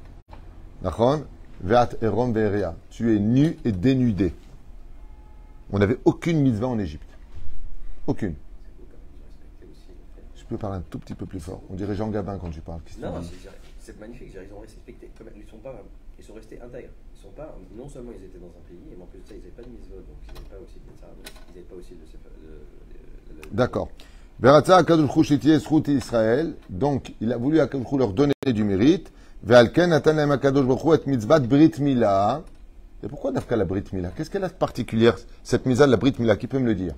Nachon, 0.84 1.24
Va'at 1.62 1.90
Erom 2.02 2.34
Ve'eria. 2.34 2.76
Tu 2.90 3.16
es 3.16 3.20
nu 3.20 3.58
et 3.66 3.72
dénudé. 3.72 4.34
On 5.72 5.80
n'avait 5.80 6.00
aucune 6.06 6.42
mitzvah 6.42 6.68
en 6.68 6.80
Égypte. 6.80 7.10
Aucune. 8.06 8.36
Respecter 9.30 9.66
aussi 9.66 9.90
le 9.90 9.96
fait. 10.16 10.28
Je 10.36 10.37
peux 10.48 10.58
parler 10.58 10.78
un 10.78 10.84
tout 10.90 11.00
petit 11.00 11.16
peu 11.16 11.26
plus 11.26 11.40
fort. 11.40 11.62
On 11.70 11.76
dirait 11.76 11.96
Jean 11.96 12.10
Gabin 12.10 12.38
quand 12.38 12.50
tu 12.50 12.62
parles. 12.62 12.82
Non, 13.02 13.22
c'est- 13.22 14.00
magnifique. 14.00 14.34
Ils 14.34 14.54
ont 14.54 14.60
respecté. 14.60 15.10
Ils 15.36 15.50
sont 15.50 15.58
pas. 15.58 15.82
Ils 16.20 16.26
sont 16.26 16.34
restés 16.34 16.60
intègres. 16.62 16.90
Ils 17.16 17.22
sont 17.22 17.30
pas. 17.32 17.56
Non 17.76 17.88
seulement 17.90 18.12
ils 18.18 18.26
étaient 18.26 18.40
dans 18.40 18.48
un 18.48 18.64
pays, 18.68 18.80
mais 18.90 19.02
en 19.02 19.06
plus 19.06 19.20
de 19.20 19.28
ça, 19.28 19.34
ils 19.36 19.40
n'avaient 19.40 19.52
pas 19.52 19.64
de 19.64 19.70
mitzvot, 19.70 19.96
donc 19.96 20.18
ils 20.28 20.34
n'avaient 20.34 20.50
pas 20.50 20.58
aussi 20.64 20.80
de 20.80 20.92
mitzvah, 20.92 21.08
donc 21.08 21.26
ils 21.28 21.56
n'avaient 21.56 21.68
pas 21.68 21.76
aussi 21.76 21.92
de. 21.94 23.56
D'accord. 23.56 23.90
Zchut 25.60 25.88
Israël. 25.88 26.54
Donc, 26.70 27.14
il 27.22 27.32
a 27.32 27.38
voulu 27.38 27.60
Hu 27.60 27.98
leur 27.98 28.14
donner 28.14 28.34
du 28.46 28.64
mérite. 28.64 29.12
Ve'alken 29.44 29.92
Akadosh 30.32 30.66
Baruch 30.66 31.02
et 31.06 31.10
mitzvat 31.10 31.40
Brit 31.40 31.74
Mila. 31.80 32.44
Et 33.04 33.08
pourquoi 33.08 33.32
Dafka 33.32 33.56
la 33.56 33.66
Brit 33.66 33.86
Mila? 33.94 34.10
Qu'est-ce 34.10 34.30
qu'elle 34.30 34.44
a 34.44 34.50
de 34.50 34.54
particulière, 34.54 35.16
cette 35.44 35.66
mise 35.66 35.80
de 35.80 35.86
la 35.86 35.98
Brit 35.98 36.16
Mila? 36.20 36.36
Qui 36.36 36.48
peut 36.48 36.60
me 36.60 36.66
le 36.66 36.76
dire? 36.76 36.94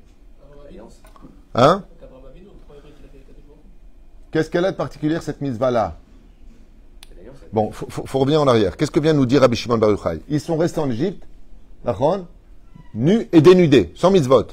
Hein 1.55 1.83
Qu'Abraham 1.99 2.25
Avinu, 2.27 2.45
le 2.45 2.51
premier 2.67 2.79
truc 2.81 2.95
qu'il 2.95 3.05
a 3.05 3.09
fait 3.09 3.17
avec 3.17 3.27
Kadosh 3.27 3.43
Baruch 3.47 3.59
Hu. 3.59 4.18
Qu'est-ce 4.31 4.49
qu'elle 4.49 4.65
a 4.65 4.71
de 4.71 4.77
particulière, 4.77 5.23
cette 5.23 5.41
mitzvah-là. 5.41 5.97
Bon, 7.51 7.71
faut, 7.71 7.87
faut, 7.89 8.05
faut 8.05 8.19
revenir 8.19 8.41
en 8.41 8.47
arrière. 8.47 8.77
Qu'est-ce 8.77 8.91
que 8.91 8.99
vient 8.99 9.13
de 9.13 9.19
nous 9.19 9.25
dire 9.25 9.41
Rabbi 9.41 9.55
Shimon 9.55 9.77
Bar 9.77 9.89
Yochai? 9.89 10.21
Ils 10.29 10.39
sont 10.39 10.57
restés 10.57 10.79
en 10.79 10.89
Égypte, 10.89 11.23
d'accord 11.83 12.19
nus 12.93 13.27
et 13.31 13.41
dénudés, 13.41 13.91
sans 13.95 14.11
mitzvot. 14.11 14.47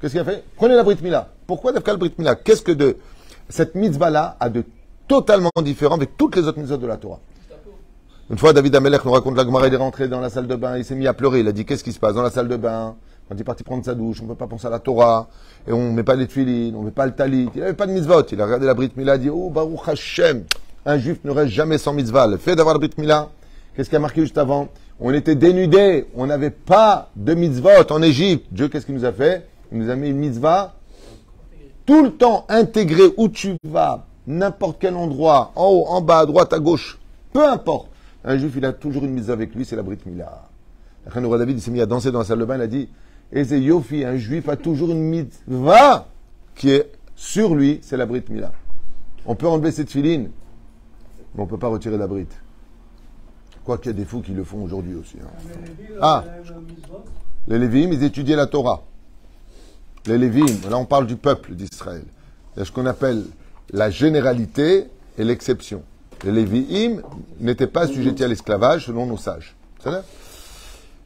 Qu'est-ce 0.00 0.12
qu'il 0.12 0.20
a 0.20 0.24
fait? 0.24 0.44
Prenez 0.56 0.74
la 0.74 0.82
Brit 0.82 0.98
Mila. 1.02 1.28
Pourquoi 1.46 1.72
Dafka 1.72 1.92
la 1.92 1.98
Brit 1.98 2.14
Mila? 2.18 2.34
Qu'est-ce 2.34 2.62
que 2.62 2.72
de 2.72 2.96
cette 3.48 3.74
mitzvah-là 3.74 4.36
a 4.40 4.48
de 4.48 4.64
totalement 5.08 5.50
différent 5.62 5.96
avec 5.96 6.16
toutes 6.16 6.36
les 6.36 6.46
autres 6.46 6.58
mitzvot 6.58 6.78
de 6.78 6.86
la 6.86 6.96
Torah? 6.96 7.20
Une 8.30 8.38
fois, 8.38 8.52
David 8.52 8.74
Amelech 8.76 9.04
nous 9.04 9.12
raconte 9.12 9.36
la 9.36 9.44
Gemara, 9.44 9.66
il 9.66 9.74
est 9.74 9.76
rentré 9.76 10.08
dans 10.08 10.20
la 10.20 10.30
salle 10.30 10.46
de 10.46 10.56
bain, 10.56 10.78
il 10.78 10.84
s'est 10.84 10.94
mis 10.94 11.06
à 11.06 11.12
pleurer. 11.12 11.40
Il 11.40 11.48
a 11.48 11.52
dit 11.52 11.64
Qu'est-ce 11.64 11.84
qui 11.84 11.92
se 11.92 11.98
passe 11.98 12.14
dans 12.14 12.22
la 12.22 12.30
salle 12.30 12.48
de 12.48 12.56
bain? 12.56 12.96
Quand 13.32 13.38
il 13.38 13.40
est 13.40 13.44
parti 13.44 13.64
prendre 13.64 13.82
sa 13.82 13.94
douche, 13.94 14.18
on 14.20 14.24
ne 14.24 14.28
peut 14.28 14.34
pas 14.34 14.46
penser 14.46 14.66
à 14.66 14.70
la 14.70 14.78
Torah, 14.78 15.26
et 15.66 15.72
on 15.72 15.90
ne 15.90 15.92
met 15.92 16.02
pas 16.02 16.16
les 16.16 16.26
tuilines, 16.26 16.76
on 16.76 16.80
ne 16.80 16.84
met 16.84 16.90
pas 16.90 17.06
le 17.06 17.12
talit. 17.12 17.48
Il 17.54 17.62
n'avait 17.62 17.72
pas 17.72 17.86
de 17.86 17.92
mitzvot. 17.92 18.24
Il 18.30 18.38
a 18.38 18.44
regardé 18.44 18.66
la 18.66 18.74
Brit 18.74 18.90
Mila, 18.94 19.12
il 19.12 19.14
a 19.14 19.18
dit 19.18 19.30
Oh, 19.30 19.48
Baruch 19.48 19.88
Hashem 19.88 20.44
Un 20.84 20.98
juif 20.98 21.16
ne 21.24 21.30
reste 21.30 21.50
jamais 21.50 21.78
sans 21.78 21.94
mitzvah. 21.94 22.26
Le 22.26 22.36
fait 22.36 22.54
d'avoir 22.56 22.74
la 22.74 22.78
Brit 22.78 22.90
Mila, 22.98 23.30
qu'est-ce 23.74 23.88
qui 23.88 23.96
a 23.96 24.00
marqué 24.00 24.20
juste 24.20 24.36
avant? 24.36 24.68
On 25.00 25.14
était 25.14 25.34
dénudés, 25.34 26.08
on 26.14 26.26
n'avait 26.26 26.50
pas 26.50 27.08
de 27.16 27.32
mitzvot 27.32 27.90
en 27.90 28.02
Égypte. 28.02 28.48
Dieu, 28.50 28.68
qu'est-ce 28.68 28.84
qu'il 28.84 28.96
nous 28.96 29.06
a 29.06 29.12
fait? 29.12 29.48
Il 29.72 29.78
nous 29.78 29.88
a 29.88 29.96
mis 29.96 30.10
une 30.10 30.18
mitzvah 30.18 30.74
tout 31.86 32.04
le 32.04 32.10
temps 32.10 32.44
intégré 32.50 33.14
où 33.16 33.30
tu 33.30 33.56
vas, 33.64 34.04
n'importe 34.26 34.76
quel 34.78 34.94
endroit, 34.94 35.52
en 35.56 35.68
haut, 35.68 35.86
en 35.86 36.02
bas, 36.02 36.18
à 36.18 36.26
droite, 36.26 36.52
à 36.52 36.58
gauche, 36.58 36.98
peu 37.32 37.48
importe. 37.48 37.88
Un 38.26 38.36
juif, 38.36 38.52
il 38.58 38.64
a 38.66 38.74
toujours 38.74 39.04
une 39.04 39.12
mise 39.12 39.30
avec 39.30 39.54
lui, 39.54 39.64
c'est 39.64 39.74
la 39.74 39.82
Brit 39.82 40.00
Mila. 40.04 40.50
Après, 41.06 41.20
le 41.20 41.26
roi 41.26 41.38
David, 41.38 41.58
il 41.58 41.62
s'est 41.62 41.70
mis 41.70 41.80
à 41.80 41.86
danser 41.86 42.12
dans 42.12 42.20
la 42.20 42.24
salle 42.24 42.38
de 42.38 42.44
bain, 42.44 42.56
il 42.56 42.62
a 42.62 42.66
dit, 42.66 42.88
et 43.32 43.44
c'est 43.44 43.60
Yofi, 43.60 44.04
un 44.04 44.16
juif 44.16 44.48
a 44.48 44.56
toujours 44.56 44.90
une 44.90 45.02
mitzvah 45.02 46.08
qui 46.54 46.70
est 46.70 46.90
sur 47.16 47.54
lui, 47.54 47.78
c'est 47.82 47.96
la 47.96 48.06
Brit 48.06 48.24
Mila. 48.28 48.52
On 49.26 49.34
peut 49.34 49.46
enlever 49.46 49.70
cette 49.72 49.90
filine, 49.90 50.30
mais 51.34 51.40
on 51.42 51.44
ne 51.44 51.50
peut 51.50 51.58
pas 51.58 51.68
retirer 51.68 51.96
la 51.96 52.06
Brit. 52.06 52.26
Quoi 53.64 53.78
qu'il 53.78 53.86
y 53.92 53.94
a 53.94 53.96
des 53.96 54.04
fous 54.04 54.20
qui 54.20 54.32
le 54.32 54.42
font 54.44 54.62
aujourd'hui 54.62 54.94
aussi. 54.96 55.16
hein. 55.22 55.28
Ah. 56.00 56.24
Les 57.46 57.58
Lévi'im, 57.58 57.92
ils 57.92 58.02
étudiaient 58.02 58.36
la 58.36 58.46
Torah. 58.46 58.82
Les 60.06 60.18
Lévi'im, 60.18 60.68
là 60.68 60.76
on 60.78 60.84
parle 60.84 61.06
du 61.06 61.16
peuple 61.16 61.54
d'Israël. 61.54 62.02
Il 62.56 62.58
y 62.58 62.62
a 62.62 62.64
ce 62.64 62.72
qu'on 62.72 62.86
appelle 62.86 63.24
la 63.72 63.88
généralité 63.88 64.88
et 65.16 65.24
l'exception. 65.24 65.82
Les 66.24 66.32
Lévi'im 66.32 67.02
n'étaient 67.40 67.66
pas 67.68 67.86
sujettés 67.86 68.24
à 68.24 68.28
l'esclavage 68.28 68.86
selon 68.86 69.06
nos 69.06 69.16
sages. 69.16 69.54
C'est 69.82 69.90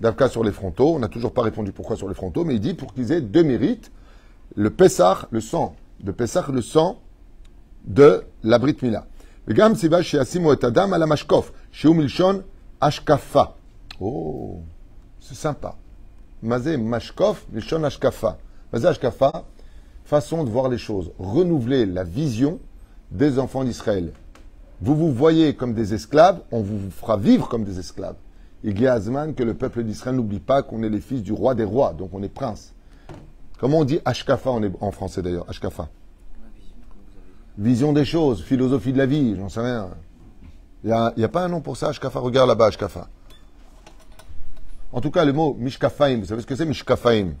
Davka 0.00 0.28
sur 0.28 0.44
les 0.44 0.52
frontaux, 0.52 0.94
on 0.94 0.98
n'a 0.98 1.08
toujours 1.08 1.32
pas 1.32 1.42
répondu 1.42 1.72
pourquoi 1.72 1.96
sur 1.96 2.08
les 2.08 2.14
frontaux, 2.14 2.44
mais 2.44 2.54
il 2.54 2.60
dit 2.60 2.74
pour 2.74 2.92
qu'ils 2.92 3.12
aient 3.12 3.22
deux 3.22 3.42
mérites, 3.42 3.90
le 4.54 4.70
Pessah, 4.70 5.28
le 5.30 5.40
sang 5.40 5.74
de 6.00 6.12
Pessah, 6.12 6.46
le 6.52 6.62
sang 6.62 6.98
de 7.86 8.24
la 8.42 8.58
Brit 8.58 8.76
Mila. 8.82 9.06
וגם 9.48 9.74
ציווה 9.74 10.02
שישימו 10.02 10.52
את 10.52 10.64
הדם 10.64 10.92
על 10.92 11.02
המשקוף, 11.02 11.52
שהוא 11.72 11.96
מלשון 11.96 12.40
השקפה. 12.82 13.42
Oh, 14.00 14.60
c'est 15.20 15.34
sympa. 15.34 15.76
Mazé 16.42 16.76
mashkof, 16.76 17.46
mishon 17.52 17.82
ashkafa. 17.84 18.36
Mazé 18.72 18.88
ashkafa, 18.88 19.44
façon 20.04 20.44
de 20.44 20.50
voir 20.50 20.68
les 20.68 20.78
choses. 20.78 21.12
Renouveler 21.18 21.86
la 21.86 22.04
vision 22.04 22.58
des 23.10 23.38
enfants 23.38 23.64
d'Israël. 23.64 24.12
Vous 24.82 24.94
vous 24.94 25.12
voyez 25.12 25.54
comme 25.54 25.72
des 25.72 25.94
esclaves, 25.94 26.40
on 26.52 26.60
vous 26.60 26.90
fera 26.90 27.16
vivre 27.16 27.48
comme 27.48 27.64
des 27.64 27.78
esclaves. 27.78 28.16
Il 28.63 28.87
Azman 28.87 29.33
que 29.33 29.43
le 29.43 29.55
peuple 29.55 29.83
d'Israël 29.83 30.15
n'oublie 30.15 30.39
pas 30.39 30.61
qu'on 30.61 30.83
est 30.83 30.89
les 30.89 31.01
fils 31.01 31.23
du 31.23 31.33
roi 31.33 31.55
des 31.55 31.63
rois, 31.63 31.93
donc 31.93 32.11
on 32.13 32.21
est 32.21 32.29
prince. 32.29 32.73
Comment 33.59 33.79
on 33.79 33.85
dit 33.85 33.99
ashkafa 34.05 34.49
en, 34.49 34.91
français 34.91 35.21
d'ailleurs 35.21 35.49
Ashkafa. 35.49 35.89
Vision 37.57 37.93
des 37.93 38.05
choses, 38.05 38.43
philosophie 38.43 38.93
de 38.93 38.97
la 38.97 39.05
vie, 39.05 39.35
j'en 39.35 39.49
sais 39.49 39.61
rien. 39.61 39.89
Il 40.83 40.89
n'y 41.17 41.23
a, 41.23 41.29
pas 41.29 41.45
un 41.45 41.47
nom 41.47 41.61
pour 41.61 41.77
ça, 41.77 41.89
ashkafa 41.89 42.19
Regarde 42.19 42.49
là-bas, 42.49 42.67
ashkafa. 42.67 43.07
En 44.91 45.01
tout 45.01 45.11
cas, 45.11 45.25
le 45.25 45.33
mot 45.33 45.55
mishkafaim, 45.57 46.19
vous 46.19 46.25
savez 46.25 46.41
ce 46.41 46.47
que 46.47 46.55
c'est 46.55 46.65
mishkafaim 46.65 47.33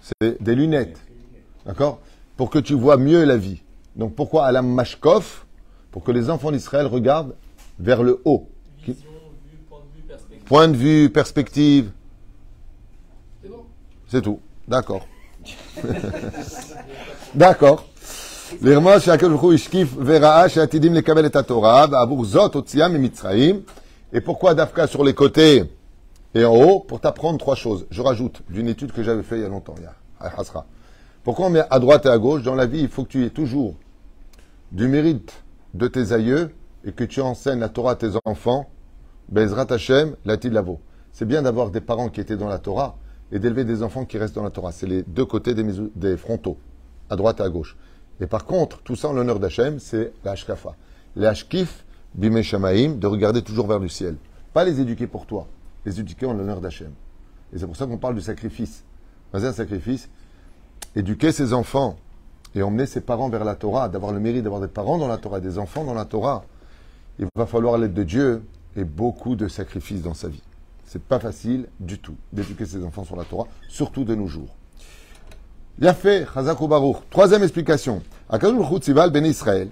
C'est 0.00 0.42
des 0.42 0.54
lunettes. 0.54 0.98
D'accord 1.66 2.00
Pour 2.36 2.50
que 2.50 2.58
tu 2.58 2.74
vois 2.74 2.96
mieux 2.96 3.24
la 3.24 3.36
vie. 3.36 3.62
Donc 3.94 4.14
pourquoi 4.14 4.46
Alam 4.46 4.66
Mashkof 4.72 5.46
Pour 5.90 6.02
que 6.02 6.10
les 6.10 6.30
enfants 6.30 6.50
d'Israël 6.50 6.86
regardent 6.86 7.36
vers 7.78 8.02
le 8.02 8.20
haut. 8.24 8.48
point 10.51 10.67
de 10.67 10.77
vue, 10.77 11.09
perspective. 11.09 11.85
Point 11.87 11.87
de 11.87 11.87
vue, 11.87 11.89
perspective. 11.89 11.91
C'est 14.07 14.21
tout. 14.21 14.39
D'accord. 14.67 15.05
D'accord. 17.35 17.83
לרמוז 18.61 19.01
שהקדוש 19.01 19.29
ברוך 19.29 19.41
הוא 19.41 19.53
השקיף 19.53 19.95
וראה 20.05 20.49
שעתידים 20.49 20.93
לקבל 20.93 21.25
את 21.25 21.35
התורה, 21.35 21.85
ועבור 21.91 22.25
זאת 22.25 22.55
הוציאה 22.55 22.87
ממצרים. 22.87 23.61
Et 24.13 24.21
pourquoi 24.21 24.53
Dafka 24.53 24.87
sur 24.87 25.03
les 25.03 25.13
côtés 25.13 25.65
et 26.33 26.45
en 26.45 26.55
haut 26.55 26.79
Pour 26.79 27.01
t'apprendre 27.01 27.37
trois 27.37 27.55
choses. 27.55 27.85
Je 27.91 28.01
rajoute 28.01 28.41
d'une 28.49 28.69
étude 28.69 28.93
que 28.93 29.03
j'avais 29.03 29.23
fait 29.23 29.35
il 29.35 29.41
y 29.41 29.45
a 29.45 29.49
longtemps, 29.49 29.75
il 29.77 29.83
y 29.83 29.85
a 29.85 29.93
à 30.19 30.39
Hasra. 30.39 30.65
Pourquoi 31.23 31.47
on 31.47 31.49
met 31.49 31.63
à 31.69 31.79
droite 31.79 32.05
et 32.05 32.09
à 32.09 32.17
gauche 32.17 32.43
Dans 32.43 32.55
la 32.55 32.65
vie, 32.65 32.79
il 32.79 32.87
faut 32.87 33.03
que 33.03 33.09
tu 33.09 33.25
aies 33.25 33.31
toujours 33.31 33.75
du 34.71 34.87
mérite 34.87 35.33
de 35.73 35.87
tes 35.89 36.13
aïeux 36.13 36.51
et 36.85 36.93
que 36.93 37.03
tu 37.03 37.19
enseignes 37.19 37.59
la 37.59 37.67
Torah 37.67 37.91
à 37.91 37.95
tes 37.95 38.11
enfants. 38.23 38.69
Bezrat 39.32 39.66
Hashem, 39.70 40.14
la 40.26 40.36
Lavo. 40.36 40.78
C'est 41.10 41.24
bien 41.24 41.40
d'avoir 41.40 41.70
des 41.70 41.80
parents 41.80 42.10
qui 42.10 42.20
étaient 42.20 42.36
dans 42.36 42.48
la 42.48 42.58
Torah 42.58 42.96
et 43.32 43.38
d'élever 43.38 43.64
des 43.64 43.82
enfants 43.82 44.04
qui 44.04 44.18
restent 44.18 44.34
dans 44.34 44.42
la 44.42 44.50
Torah. 44.50 44.72
C'est 44.72 44.86
les 44.86 45.02
deux 45.04 45.24
côtés 45.24 45.54
des, 45.54 45.64
des 45.96 46.18
frontaux, 46.18 46.58
à 47.08 47.16
droite 47.16 47.40
et 47.40 47.42
à 47.42 47.48
gauche. 47.48 47.74
Et 48.20 48.26
par 48.26 48.44
contre, 48.44 48.82
tout 48.82 48.94
ça 48.94 49.08
en 49.08 49.14
l'honneur 49.14 49.40
d'Hachem, 49.40 49.78
c'est 49.78 50.12
la 50.22 50.32
Hashkafa. 50.32 50.76
Les 51.16 51.26
Hashkif, 51.26 51.86
Bimei 52.14 52.42
Shamaim, 52.42 52.96
de 52.96 53.06
regarder 53.06 53.40
toujours 53.40 53.66
vers 53.66 53.78
le 53.78 53.88
ciel. 53.88 54.16
Pas 54.52 54.64
les 54.64 54.82
éduquer 54.82 55.06
pour 55.06 55.24
toi, 55.24 55.46
les 55.86 55.98
éduquer 55.98 56.26
en 56.26 56.34
l'honneur 56.34 56.60
d'Hachem. 56.60 56.92
Et 57.54 57.58
c'est 57.58 57.66
pour 57.66 57.76
ça 57.76 57.86
qu'on 57.86 57.96
parle 57.96 58.16
du 58.16 58.20
sacrifice. 58.20 58.84
C'est 59.32 59.46
un 59.46 59.52
sacrifice. 59.52 60.10
Éduquer 60.94 61.32
ses 61.32 61.54
enfants 61.54 61.96
et 62.54 62.62
emmener 62.62 62.84
ses 62.84 63.00
parents 63.00 63.30
vers 63.30 63.44
la 63.44 63.54
Torah, 63.54 63.88
d'avoir 63.88 64.12
le 64.12 64.20
mérite 64.20 64.42
d'avoir 64.42 64.60
des 64.60 64.68
parents 64.68 64.98
dans 64.98 65.08
la 65.08 65.16
Torah, 65.16 65.40
des 65.40 65.56
enfants 65.56 65.84
dans 65.84 65.94
la 65.94 66.04
Torah, 66.04 66.44
il 67.18 67.26
va 67.34 67.46
falloir 67.46 67.78
l'aide 67.78 67.94
de 67.94 68.02
Dieu 68.02 68.42
et 68.76 68.84
beaucoup 68.84 69.36
de 69.36 69.48
sacrifices 69.48 70.02
dans 70.02 70.14
sa 70.14 70.28
vie. 70.28 70.42
C'est 70.84 71.02
pas 71.02 71.18
facile 71.18 71.68
du 71.80 71.98
tout 71.98 72.16
d'éduquer 72.32 72.66
ses 72.66 72.84
enfants 72.84 73.04
sur 73.04 73.16
la 73.16 73.24
Torah, 73.24 73.46
surtout 73.68 74.04
de 74.04 74.14
nos 74.14 74.26
jours. 74.26 74.54
Yafé, 75.80 76.26
Chazak 76.32 76.62
Baruch. 76.68 76.96
Troisième 77.10 77.42
explication. 77.42 78.02
Ben 78.30 79.24
Israël. 79.24 79.68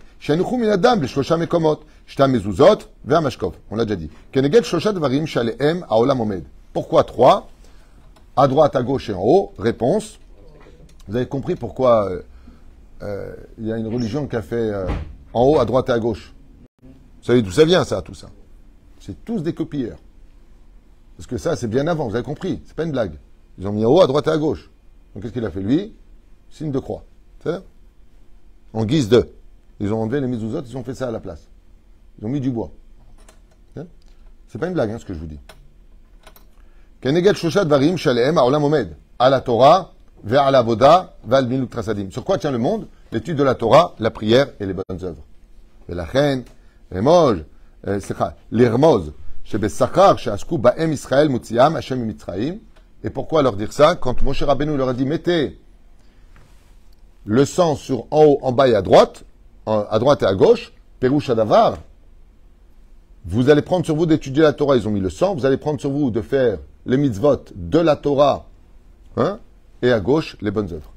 On 3.71 3.76
l'a 3.76 3.85
déjà 3.85 3.97
dit. 3.97 4.11
Keneged 4.33 4.64
shalehem. 4.64 5.87
Pourquoi 6.73 7.04
trois? 7.04 7.49
À 8.37 8.49
droite, 8.49 8.76
à 8.76 8.83
gauche 8.83 9.11
et 9.11 9.14
en 9.14 9.23
haut. 9.23 9.52
Réponse. 9.59 10.19
Vous 11.07 11.16
avez 11.16 11.26
compris 11.26 11.54
pourquoi 11.54 12.11
euh, 12.11 12.23
euh, 13.02 13.35
il 13.59 13.66
y 13.66 13.73
a 13.73 13.76
une 13.76 13.92
religion 13.92 14.26
qui 14.26 14.37
a 14.37 14.42
fait 14.42 14.57
euh, 14.57 14.87
en 15.33 15.42
haut, 15.42 15.59
à 15.59 15.64
droite 15.64 15.88
et 15.88 15.92
à 15.92 15.99
gauche. 15.99 16.33
Vous 16.83 17.26
savez 17.26 17.42
d'où 17.42 17.50
ça 17.50 17.64
vient, 17.64 17.85
ça, 17.85 18.00
tout 18.00 18.14
ça? 18.14 18.28
C'est 19.00 19.25
tous 19.25 19.42
des 19.42 19.54
copieurs. 19.54 19.99
Parce 21.16 21.26
que 21.26 21.38
ça, 21.38 21.57
c'est 21.57 21.69
bien 21.69 21.87
avant, 21.87 22.09
vous 22.09 22.14
avez 22.14 22.25
compris. 22.25 22.62
C'est 22.64 22.76
pas 22.76 22.85
une 22.85 22.92
blague. 22.92 23.19
Ils 23.59 23.66
ont 23.66 23.73
mis 23.73 23.85
en 23.85 23.90
haut, 23.90 24.00
à 24.00 24.07
droite 24.07 24.26
et 24.26 24.30
à 24.30 24.38
gauche. 24.38 24.71
Donc 25.14 25.23
qu'est-ce 25.23 25.33
qu'il 25.33 25.45
a 25.45 25.50
fait 25.50 25.61
lui? 25.61 25.95
Signe 26.50 26.71
de 26.71 26.78
croix. 26.78 27.04
En 28.73 28.85
guise 28.85 29.09
de. 29.09 29.28
Ils 29.80 29.92
ont 29.92 30.02
enlevé 30.02 30.21
les 30.21 30.26
mezuzot, 30.26 30.62
ils 30.62 30.76
ont 30.76 30.85
fait 30.85 30.95
ça 30.95 31.09
à 31.09 31.11
la 31.11 31.21
place. 31.21 31.49
Ils 32.19 32.26
ont 32.26 32.28
mis 32.28 32.40
du 32.40 32.50
bois. 32.50 32.71
C'est 33.75 33.80
ça 33.80 33.87
C'est 34.49 34.59
pas 34.59 34.66
une 34.66 34.75
blague, 34.75 34.90
hein, 34.90 34.99
ce 34.99 35.04
que 35.04 35.14
je 35.14 35.19
vous 35.19 35.26
dis. 35.26 35.40
La 39.19 39.40
Torah. 39.40 39.95
Sur 42.11 42.25
quoi 42.25 42.38
tient 42.38 42.50
le 42.50 42.59
monde? 42.59 42.87
L'étude 43.11 43.37
de 43.37 43.42
la 43.42 43.54
Torah, 43.54 43.95
la 43.99 44.11
prière 44.11 44.49
et 44.61 44.66
les 44.66 44.75
bonnes 44.75 45.02
œuvres. 45.02 45.23
Et 45.88 45.95
la 45.95 46.04
reine, 46.04 46.45
remoj, 46.92 47.45
l'Irmoz, 48.50 49.12
Israël 50.90 51.30
Hashem 51.76 52.14
Et 53.02 53.10
pourquoi 53.10 53.42
leur 53.42 53.56
dire 53.56 53.72
ça 53.72 53.96
Quand 53.96 54.22
Moshe 54.22 54.42
Rabbeinu 54.42 54.76
leur 54.76 54.88
a 54.88 54.94
dit 54.94 55.06
mettez 55.06 55.58
le 57.25 57.44
sang 57.44 57.76
sur 57.76 58.06
en 58.10 58.25
haut, 58.25 58.38
en 58.42 58.52
bas 58.52 58.68
et 58.68 58.74
à 58.74 58.83
droite, 58.83 59.24
à 59.66 59.98
droite 59.98 60.22
et 60.22 60.26
à 60.26 60.35
gauche, 60.35 60.72
Perouche 61.00 61.31
Davar, 61.31 61.78
vous 63.24 63.50
allez 63.50 63.62
prendre 63.62 63.85
sur 63.85 63.94
vous 63.94 64.07
d'étudier 64.07 64.42
la 64.42 64.52
Torah, 64.52 64.76
ils 64.76 64.88
ont 64.88 64.90
mis 64.90 65.00
le 65.00 65.11
sang, 65.11 65.35
vous 65.35 65.44
allez 65.44 65.59
prendre 65.59 65.81
sur 65.81 65.90
vous 65.90 66.11
de 66.11 66.22
faire 66.22 66.59
les 66.87 66.96
mitzvot 66.96 67.44
de 67.55 67.78
la 67.78 67.96
Torah, 67.96 68.46
hein, 69.16 69.38
et 69.83 69.92
à 69.92 70.00
gauche, 70.00 70.37
les 70.40 70.50
bonnes 70.50 70.72
œuvres. 70.72 70.92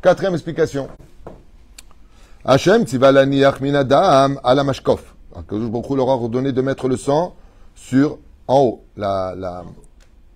Quatrième 0.00 0.34
explication. 0.34 0.88
Hachem 2.46 2.84
tziva 2.84 3.10
laniach 3.10 3.62
min 3.62 3.74
adam 3.74 4.38
ala 4.44 4.64
mashkof. 4.64 5.14
Akadosh 5.34 5.70
Baruch 5.70 5.96
leur 5.96 6.10
a 6.10 6.14
ordonné 6.14 6.52
de 6.52 6.60
mettre 6.60 6.88
le 6.88 6.98
sang 6.98 7.34
sur, 7.74 8.18
en 8.46 8.60
haut, 8.60 8.84
la, 8.98 9.34
la, 9.34 9.64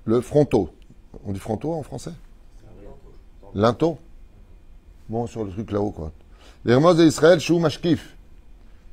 le 0.07 0.23
fronteau. 0.23 0.71
On 1.27 1.33
dit 1.33 1.39
fronteau 1.39 1.75
en 1.75 1.83
français? 1.83 2.13
Linteau 3.55 3.99
Bon, 5.11 5.27
sur 5.27 5.45
le 5.45 5.51
truc 5.51 5.71
là-haut, 5.71 5.91
quoi. 5.91 6.11
Les 6.65 6.73
Ramos 6.73 6.95
d'Israël, 6.95 7.41
Shou 7.41 7.59
Mashkif. 7.59 8.17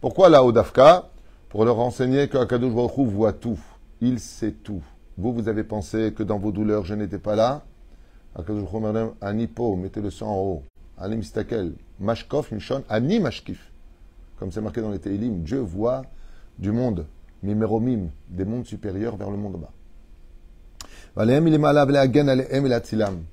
Pourquoi 0.02 0.28
là-haut 0.28 0.52
d'Afka? 0.52 1.08
Pour 1.48 1.64
leur 1.64 1.80
enseigner 1.80 2.28
que 2.28 2.38
Akadosh 2.38 2.74
Baruch 2.74 3.08
voit 3.08 3.32
tout. 3.32 3.60
Il 4.02 4.20
sait 4.20 4.52
tout. 4.52 4.82
Vous, 5.18 5.32
vous 5.32 5.48
avez 5.48 5.64
pensé 5.64 6.14
que 6.14 6.22
dans 6.22 6.38
vos 6.38 6.52
douleurs, 6.52 6.84
je 6.84 6.94
n'étais 6.94 7.20
pas 7.20 7.38
là? 7.38 7.62
Akadosh 8.38 8.66
Baruch 8.66 8.82
madame, 8.82 9.12
Anipo, 9.22 9.78
mettez 9.78 10.02
le 10.02 10.12
sang 10.12 10.28
en 10.28 10.38
haut. 10.38 10.64
Alim 10.98 11.24
Stakel. 11.24 11.72
Mashkof, 12.00 12.52
Mishon, 12.52 12.84
Ani 12.90 13.20
Mashkif. 13.20 13.72
Comme 14.38 14.52
c'est 14.52 14.62
marqué 14.62 14.82
dans 14.82 14.92
les 14.92 15.00
Teilim, 15.00 15.44
Dieu 15.44 15.60
voit 15.60 16.04
du 16.60 16.72
monde, 16.72 17.06
Mimeromim, 17.44 18.10
des 18.30 18.46
mondes 18.46 18.66
supérieurs 18.66 19.16
vers 19.16 19.30
le 19.30 19.38
monde 19.38 19.60
bas. 19.60 19.72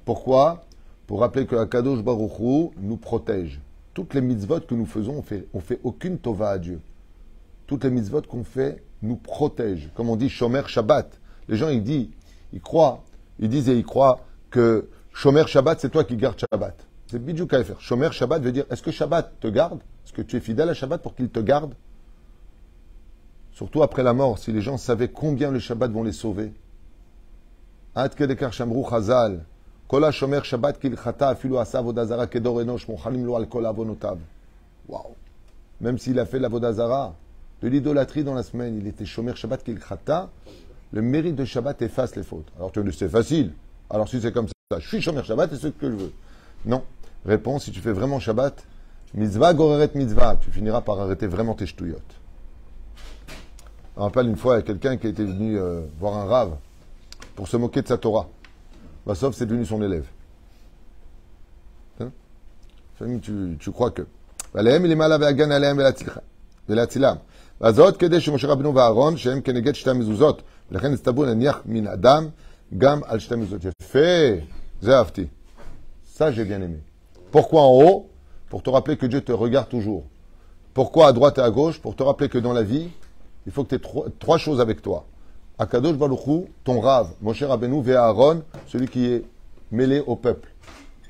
Pourquoi? 0.05 0.65
Pour 1.07 1.21
rappeler 1.21 1.47
que 1.47 1.57
Akadosh 1.57 2.03
Baruch 2.03 2.39
Hu 2.39 2.71
nous 2.81 2.97
protège. 2.97 3.61
Toutes 3.95 4.15
les 4.15 4.21
mitzvot 4.21 4.61
que 4.61 4.75
nous 4.75 4.87
faisons, 4.87 5.17
on 5.17 5.23
fait, 5.23 5.49
fait 5.61 5.81
aucune 5.83 6.19
tova 6.19 6.51
à 6.51 6.59
Dieu. 6.59 6.81
Toutes 7.67 7.85
les 7.85 7.91
mitzvot 7.91 8.23
qu'on 8.23 8.45
fait 8.45 8.83
nous 9.03 9.17
protègent. 9.17 9.91
Comme 9.95 10.09
on 10.09 10.17
dit 10.17 10.29
Shomer 10.29 10.63
Shabbat. 10.67 11.19
Les 11.49 11.57
gens, 11.57 11.69
ils 11.69 11.83
disent, 11.83 12.09
ils 12.53 12.61
croient, 12.61 13.03
ils 13.41 13.49
disent 13.49 13.69
et 13.69 13.77
ils 13.77 13.85
croient 13.85 14.21
que 14.51 14.89
Shomer 15.13 15.47
Shabbat, 15.47 15.81
c'est 15.81 15.91
toi 15.91 16.05
qui 16.05 16.17
gardes 16.17 16.39
Shabbat. 16.39 16.87
C'est 17.13 17.23
bidjou 17.23 17.47
faire. 17.47 17.79
Shomer 17.79 18.11
Shabbat 18.11 18.43
veut 18.43 18.53
dire, 18.53 18.65
est-ce 18.71 18.81
que 18.81 18.91
Shabbat 18.91 19.39
te 19.39 19.47
garde? 19.47 19.81
Est-ce 20.03 20.15
que 20.15 20.23
tu 20.23 20.39
es 20.39 20.41
fidèle 20.41 20.71
à 20.71 20.73
Shabbat 20.73 21.03
pour 21.03 21.15
qu'il 21.15 21.29
te 21.29 21.41
garde? 21.41 21.75
Surtout 23.53 23.83
après 23.83 24.03
la 24.03 24.15
mort, 24.15 24.39
si 24.39 24.51
les 24.51 24.63
gens 24.63 24.79
savaient 24.79 25.11
combien 25.11 25.51
le 25.51 25.59
Shabbat 25.59 25.93
vont 25.93 26.05
les 26.05 26.13
sauver. 26.13 26.55
Ad 27.95 28.15
kedekar 28.15 28.55
shamru 28.55 28.83
chazal. 28.89 29.45
Kol 29.89 30.07
ha-shomer 30.07 30.43
Shabbat 30.43 30.79
kilchata 30.79 31.29
afilu 31.29 31.59
asa 31.59 31.81
avodazara 31.81 32.27
kedor 32.29 32.63
enosh 32.63 32.89
lo 32.89 32.97
al. 33.37 33.47
Waouh 34.89 35.03
Même 35.83 35.99
s'il 35.99 36.19
a 36.19 36.25
fait 36.25 36.39
l'avodazara, 36.39 37.15
de 37.61 37.69
l'idolâtrie 37.69 38.25
dans 38.25 38.33
la 38.33 38.43
semaine, 38.43 38.79
il 38.79 38.87
était 38.87 39.05
shomer 39.05 39.37
Shabbat 39.37 39.63
kilchata, 39.63 40.31
le 40.93 41.03
mérite 41.03 41.37
de 41.37 41.45
Shabbat 41.45 41.83
efface 41.83 42.17
les 42.17 42.23
fautes. 42.23 42.49
Alors 42.57 42.73
tu 42.73 42.83
dis, 42.83 42.97
c'est 42.97 43.11
facile. 43.11 43.53
Alors 43.91 44.09
si 44.09 44.19
c'est 44.19 44.33
comme 44.33 44.49
ça, 44.49 44.79
je 44.79 44.89
suis 44.89 45.03
shomer 45.03 45.23
Shabbat 45.23 45.53
et 45.53 45.57
c'est 45.57 45.67
ce 45.67 45.79
que 45.79 45.91
je 45.91 45.97
veux. 45.97 46.13
Non. 46.65 46.83
Réponse, 47.26 47.66
si 47.66 47.72
tu 47.72 47.82
fais 47.82 47.92
vraiment 47.92 48.20
Shabbat, 48.20 48.64
mitzvah 49.14 49.54
goreret 49.54 49.92
mitzvah, 49.96 50.38
tu 50.38 50.50
finiras 50.52 50.82
par 50.82 51.00
arrêter 51.00 51.28
vraiment 51.28 51.56
tes 51.56 51.66
ch'touillottes. 51.66 52.16
Je 53.96 54.00
me 54.00 54.04
rappelle 54.04 54.28
une 54.28 54.38
fois, 54.38 54.56
il 54.56 54.58
y 54.58 54.60
a 54.60 54.64
quelqu'un 54.64 54.98
qui 54.98 55.08
était 55.08 55.24
venu 55.24 55.60
euh, 55.60 55.82
voir 56.00 56.18
un 56.18 56.26
rave 56.26 56.56
pour 57.36 57.48
se 57.48 57.58
moquer 57.58 57.82
de 57.82 57.88
sa 57.88 57.98
Torah. 57.98 58.28
Bah, 59.06 59.16
sauf 59.16 59.36
c'est 59.36 59.46
devenu 59.46 59.66
son 59.66 59.82
élève. 59.82 60.06
Hein 62.00 62.12
Famille, 63.00 63.20
tu, 63.20 63.58
tu 63.60 63.72
crois 63.72 63.92
que. 63.92 64.04
ועליהם 64.54 64.84
מלמעלה 64.84 65.18
והגן 65.20 65.52
עליהם 65.52 65.78
ולהציל- 65.78 66.10
ולהצילם. 66.70 67.16
והזאת 67.62 67.98
כדי 67.98 68.22
שמשה 68.22 68.48
רבנו 68.48 68.76
ואהרון, 68.76 69.18
שהם 69.18 69.42
כנגד 69.42 69.76
שתי 69.76 69.90
המזוזות, 69.90 70.42
ולכן 70.72 70.94
הצטוו 70.94 71.24
להניח 71.26 71.62
מן 71.66 71.88
אדם 71.88 72.28
גם 72.78 73.00
על 73.06 73.20
שתי 73.20 73.34
המזוזות. 73.34 73.62
יפה, 73.82 74.00
זה 74.82 74.98
אהבתי. 74.98 75.28
Ça, 76.18 76.32
j'ai 76.32 76.46
bien 76.46 76.62
aimé. 76.62 76.91
Pourquoi 77.33 77.63
en 77.63 77.73
haut 77.73 78.11
Pour 78.51 78.63
te 78.63 78.69
rappeler 78.69 78.99
que 78.99 79.07
Dieu 79.07 79.23
te 79.23 79.33
regarde 79.33 79.71
toujours. 79.71 80.05
Pourquoi 80.75 81.07
à 81.07 81.13
droite 81.13 81.39
et 81.39 81.41
à 81.41 81.51
gauche 81.51 81.81
Pour 81.81 81.97
te 81.97 82.03
rappeler 82.03 82.29
que 82.29 82.37
dans 82.37 82.53
la 82.53 82.63
vie, 82.63 82.91
il 83.47 83.53
faut 83.53 83.65
que 83.65 83.71
tu 83.71 83.77
aies 83.77 84.11
trois, 84.19 84.37
choses 84.37 84.61
avec 84.61 84.83
toi. 84.83 85.07
Akadosh 85.59 85.97
Baruch 85.97 86.27
Hu, 86.27 86.45
ton 86.63 86.81
rave, 86.81 87.09
Moshe 87.23 87.43
Rabbeinu, 87.43 87.83
et 87.89 87.95
Aaron, 87.95 88.43
celui 88.67 88.87
qui 88.87 89.07
est 89.07 89.25
mêlé 89.71 90.03
au 90.07 90.15
peuple. 90.15 90.51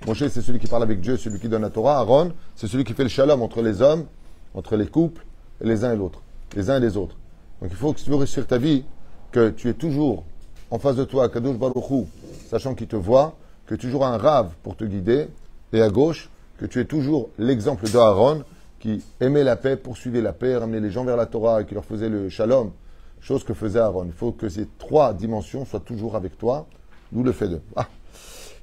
Moshe, 0.07 0.29
c'est 0.29 0.43
celui 0.43 0.61
qui 0.61 0.69
parle 0.69 0.85
avec 0.85 1.01
Dieu, 1.01 1.17
celui 1.17 1.41
qui 1.41 1.49
donne 1.49 1.63
la 1.63 1.71
Torah. 1.71 1.99
Aaron, 1.99 2.31
c'est 2.55 2.69
celui 2.69 2.85
qui 2.85 2.93
fait 2.93 3.03
le 3.03 3.09
shalom 3.09 3.43
entre 3.43 3.61
les 3.61 3.83
hommes, 3.83 4.07
entre 4.55 4.77
les 4.77 4.87
couples, 4.87 5.25
les 5.61 5.85
uns 5.85 5.93
et 5.93 5.97
l'autre, 5.97 6.23
les 6.55 6.71
uns 6.71 6.77
et 6.77 6.81
les 6.81 6.97
autres. 6.97 7.17
Donc 7.61 7.71
il 7.73 7.77
faut 7.77 7.93
que 7.93 7.99
tu 7.99 8.09
veux 8.09 8.17
réussir 8.17 8.47
ta 8.47 8.59
vie, 8.59 8.85
que 9.33 9.51
tu 9.51 9.69
es 9.69 9.75
toujours 9.75 10.23
en 10.71 10.79
face 10.79 10.95
de 10.95 11.05
toi, 11.05 11.25
Akadosh 11.25 11.57
Baruch 11.57 11.91
Hu, 11.91 12.05
sachant 12.49 12.77
qu'il 12.77 12.87
te 12.87 12.97
voit, 12.97 13.35
que 13.67 13.75
tu 13.75 13.87
toujours 13.87 14.07
un 14.07 14.19
rave 14.19 14.53
pour 14.63 14.77
te 14.77 14.85
guider, 14.85 15.29
et 15.73 15.83
à 15.83 15.89
gauche, 15.89 16.29
que 16.59 16.67
tu 16.67 16.81
es 16.81 16.85
toujours 16.85 17.31
l'exemple 17.39 17.91
de 17.91 17.97
Aaron 17.97 18.45
qui 18.79 19.03
aimait 19.21 19.45
la 19.45 19.57
paix, 19.57 19.77
poursuivait 19.77 20.21
la 20.21 20.33
paix, 20.33 20.57
ramenait 20.57 20.81
les 20.81 20.91
gens 20.91 21.05
vers 21.05 21.17
la 21.17 21.27
Torah, 21.27 21.63
et 21.63 21.67
qui 21.67 21.75
leur 21.75 21.85
faisait 21.85 22.09
le 22.09 22.29
shalom, 22.29 22.73
chose 23.21 23.45
que 23.45 23.55
faisait 23.55 23.79
Aaron. 23.79 24.05
Il 24.07 24.13
faut 24.13 24.33
que 24.33 24.49
ces 24.49 24.67
trois 24.79 25.15
dimensions 25.15 25.65
soient 25.65 25.81
toujours 25.81 26.17
avec 26.17 26.37
toi, 26.37 26.67
nous 27.13 27.23
le 27.23 27.33
fait 27.33 27.49
de. 27.49 27.61
Ah. 27.77 27.87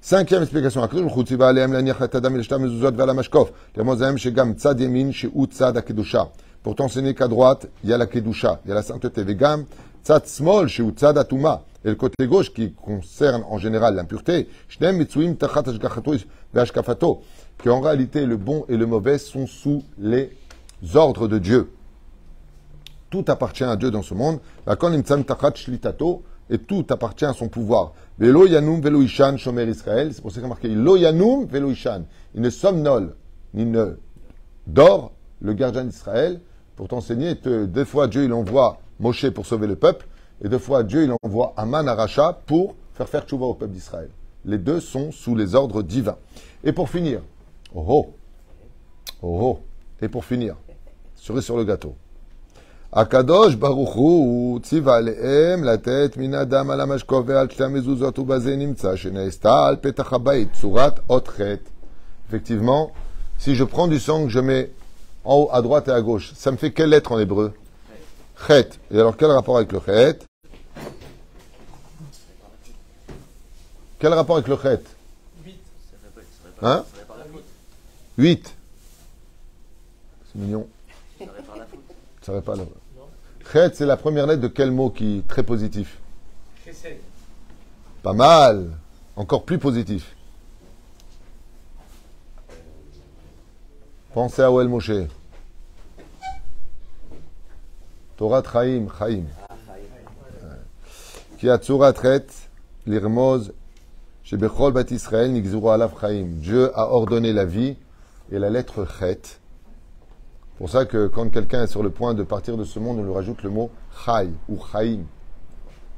Cinquième 0.01 0.43
explication. 0.43 0.81
Pour 6.61 6.75
t'enseigner 6.75 7.15
qu'à 7.15 7.27
droite, 7.27 7.67
il 7.83 7.89
y 7.89 7.93
a 7.93 7.97
la 7.97 8.05
kedusha, 8.05 8.59
il 8.65 8.69
y 8.69 8.71
a 8.71 8.75
la 8.75 8.81
sainteté. 8.81 9.23
Vegam, 9.23 9.65
tzad 10.03 10.25
smol, 10.25 10.67
shehu 10.67 10.91
tzad 10.91 11.17
atuma 11.17 11.61
et 11.85 11.89
le 11.89 11.95
côté 11.95 12.27
gauche 12.27 12.53
qui 12.53 12.73
concerne 12.73 13.43
en 13.49 13.57
général 13.57 13.95
l'impureté, 13.95 14.49
que 17.57 17.69
en 17.69 17.81
réalité 17.81 18.25
le 18.25 18.37
bon 18.37 18.65
et 18.67 18.77
le 18.77 18.85
mauvais 18.85 19.17
sont 19.17 19.47
sous 19.47 19.83
les 19.97 20.31
ordres 20.95 21.27
de 21.27 21.37
Dieu. 21.37 21.71
Tout 23.09 23.25
appartient 23.27 23.63
à 23.63 23.75
Dieu 23.75 23.91
dans 23.91 24.01
ce 24.01 24.13
monde, 24.13 24.39
et 26.49 26.57
tout 26.57 26.85
appartient 26.89 27.25
à 27.25 27.33
son 27.33 27.47
pouvoir. 27.47 27.93
Shomer 29.37 29.73
c'est 29.73 30.21
pour 30.21 30.31
ça 30.31 30.39
qu'il 30.39 30.49
marqué 30.49 30.67
Il 32.35 32.41
ne 32.41 32.49
somnole, 32.49 33.15
ni 33.53 33.65
ne 33.65 33.97
dort 34.67 35.11
le 35.41 35.53
gardien 35.53 35.85
d'Israël 35.85 36.41
pour 36.75 36.87
t'enseigner. 36.87 37.37
que 37.37 37.65
Deux 37.65 37.85
fois 37.85 38.07
Dieu 38.07 38.23
il 38.25 38.33
envoie 38.33 38.79
Moshe 38.99 39.29
pour 39.29 39.45
sauver 39.45 39.67
le 39.67 39.75
peuple, 39.75 40.07
et 40.43 40.49
deux 40.49 40.59
fois, 40.59 40.83
Dieu, 40.83 41.03
il 41.03 41.13
envoie 41.21 41.53
Aman 41.57 41.87
à 41.87 41.95
Racha 41.95 42.39
pour 42.45 42.75
faire 42.93 43.09
faire 43.09 43.25
tchouva 43.25 43.45
au 43.47 43.53
peuple 43.53 43.73
d'Israël. 43.73 44.09
Les 44.45 44.57
deux 44.57 44.79
sont 44.79 45.11
sous 45.11 45.35
les 45.35 45.55
ordres 45.55 45.83
divins. 45.83 46.17
Et 46.63 46.71
pour 46.71 46.89
finir, 46.89 47.21
oh 47.75 47.83
oh, 47.87 48.13
oh, 49.21 49.39
oh. 49.41 49.59
et 50.01 50.07
pour 50.07 50.23
finir, 50.23 50.55
cerise 51.15 51.43
sur 51.43 51.57
le 51.57 51.65
gâteau. 51.65 51.95
Akadosh 52.91 53.55
la 55.61 55.77
tête 55.77 56.17
adam. 56.17 56.67
Effectivement, 62.27 62.91
si 63.37 63.55
je 63.55 63.63
prends 63.63 63.87
du 63.87 63.99
sang 63.99 64.23
que 64.23 64.29
je 64.29 64.39
mets 64.39 64.71
en 65.23 65.35
haut 65.35 65.49
à 65.51 65.61
droite 65.61 65.87
et 65.87 65.91
à 65.91 66.01
gauche, 66.01 66.33
ça 66.33 66.51
me 66.51 66.57
fait 66.57 66.71
quelle 66.71 66.89
lettre 66.89 67.11
en 67.11 67.19
hébreu? 67.19 67.53
Chet. 68.47 68.69
Et 68.89 68.99
alors 68.99 69.17
quel 69.17 69.29
rapport 69.29 69.57
avec 69.57 69.71
le 69.71 69.79
chet? 69.85 70.28
Quel 73.99 74.13
rapport 74.13 74.37
avec 74.37 74.47
le 74.47 74.57
chet 74.57 74.81
8. 75.45 75.59
Hein 76.61 76.85
8. 78.17 78.55
C'est 80.25 80.39
mignon. 80.39 80.67
Ça 82.21 82.31
répare 82.31 82.55
la 82.55 82.63
Chet, 83.51 83.75
c'est 83.75 83.85
la 83.85 83.97
première 83.97 84.25
lettre 84.25 84.41
de 84.41 84.47
quel 84.47 84.71
mot 84.71 84.89
qui 84.89 85.19
est 85.19 85.27
très 85.27 85.43
positif. 85.43 85.97
Pas 88.01 88.13
mal. 88.13 88.71
Encore 89.17 89.43
plus 89.43 89.59
positif. 89.59 90.15
Pensez 94.13 94.41
à 94.41 94.51
Oel 94.51 94.69
Moshe. 94.69 94.91
Torah 98.15 98.43
Chaim, 98.43 98.87
Chaim. 98.97 99.25
Qui 101.37 101.49
a 101.49 101.57
tzurat 101.57 101.93
chet, 101.93 102.27
l'irmoz, 102.85 103.53
shebechol 104.29 104.73
Israël. 104.91 105.41
Dieu 106.39 106.71
a 106.77 106.91
ordonné 106.91 107.33
la 107.33 107.45
vie 107.45 107.75
et 108.31 108.37
la 108.37 108.49
lettre 108.51 108.85
chet. 108.99 109.39
pour 110.59 110.69
ça 110.69 110.85
que 110.85 111.07
quand 111.07 111.29
quelqu'un 111.29 111.63
est 111.63 111.67
sur 111.67 111.81
le 111.81 111.89
point 111.89 112.13
de 112.13 112.23
partir 112.23 112.55
de 112.55 112.63
ce 112.63 112.77
monde, 112.77 112.99
on 112.99 113.03
lui 113.03 113.13
rajoute 113.13 113.41
le 113.41 113.49
mot 113.49 113.71
chai 114.05 114.29
ou 114.47 114.59
chaim. 114.71 114.99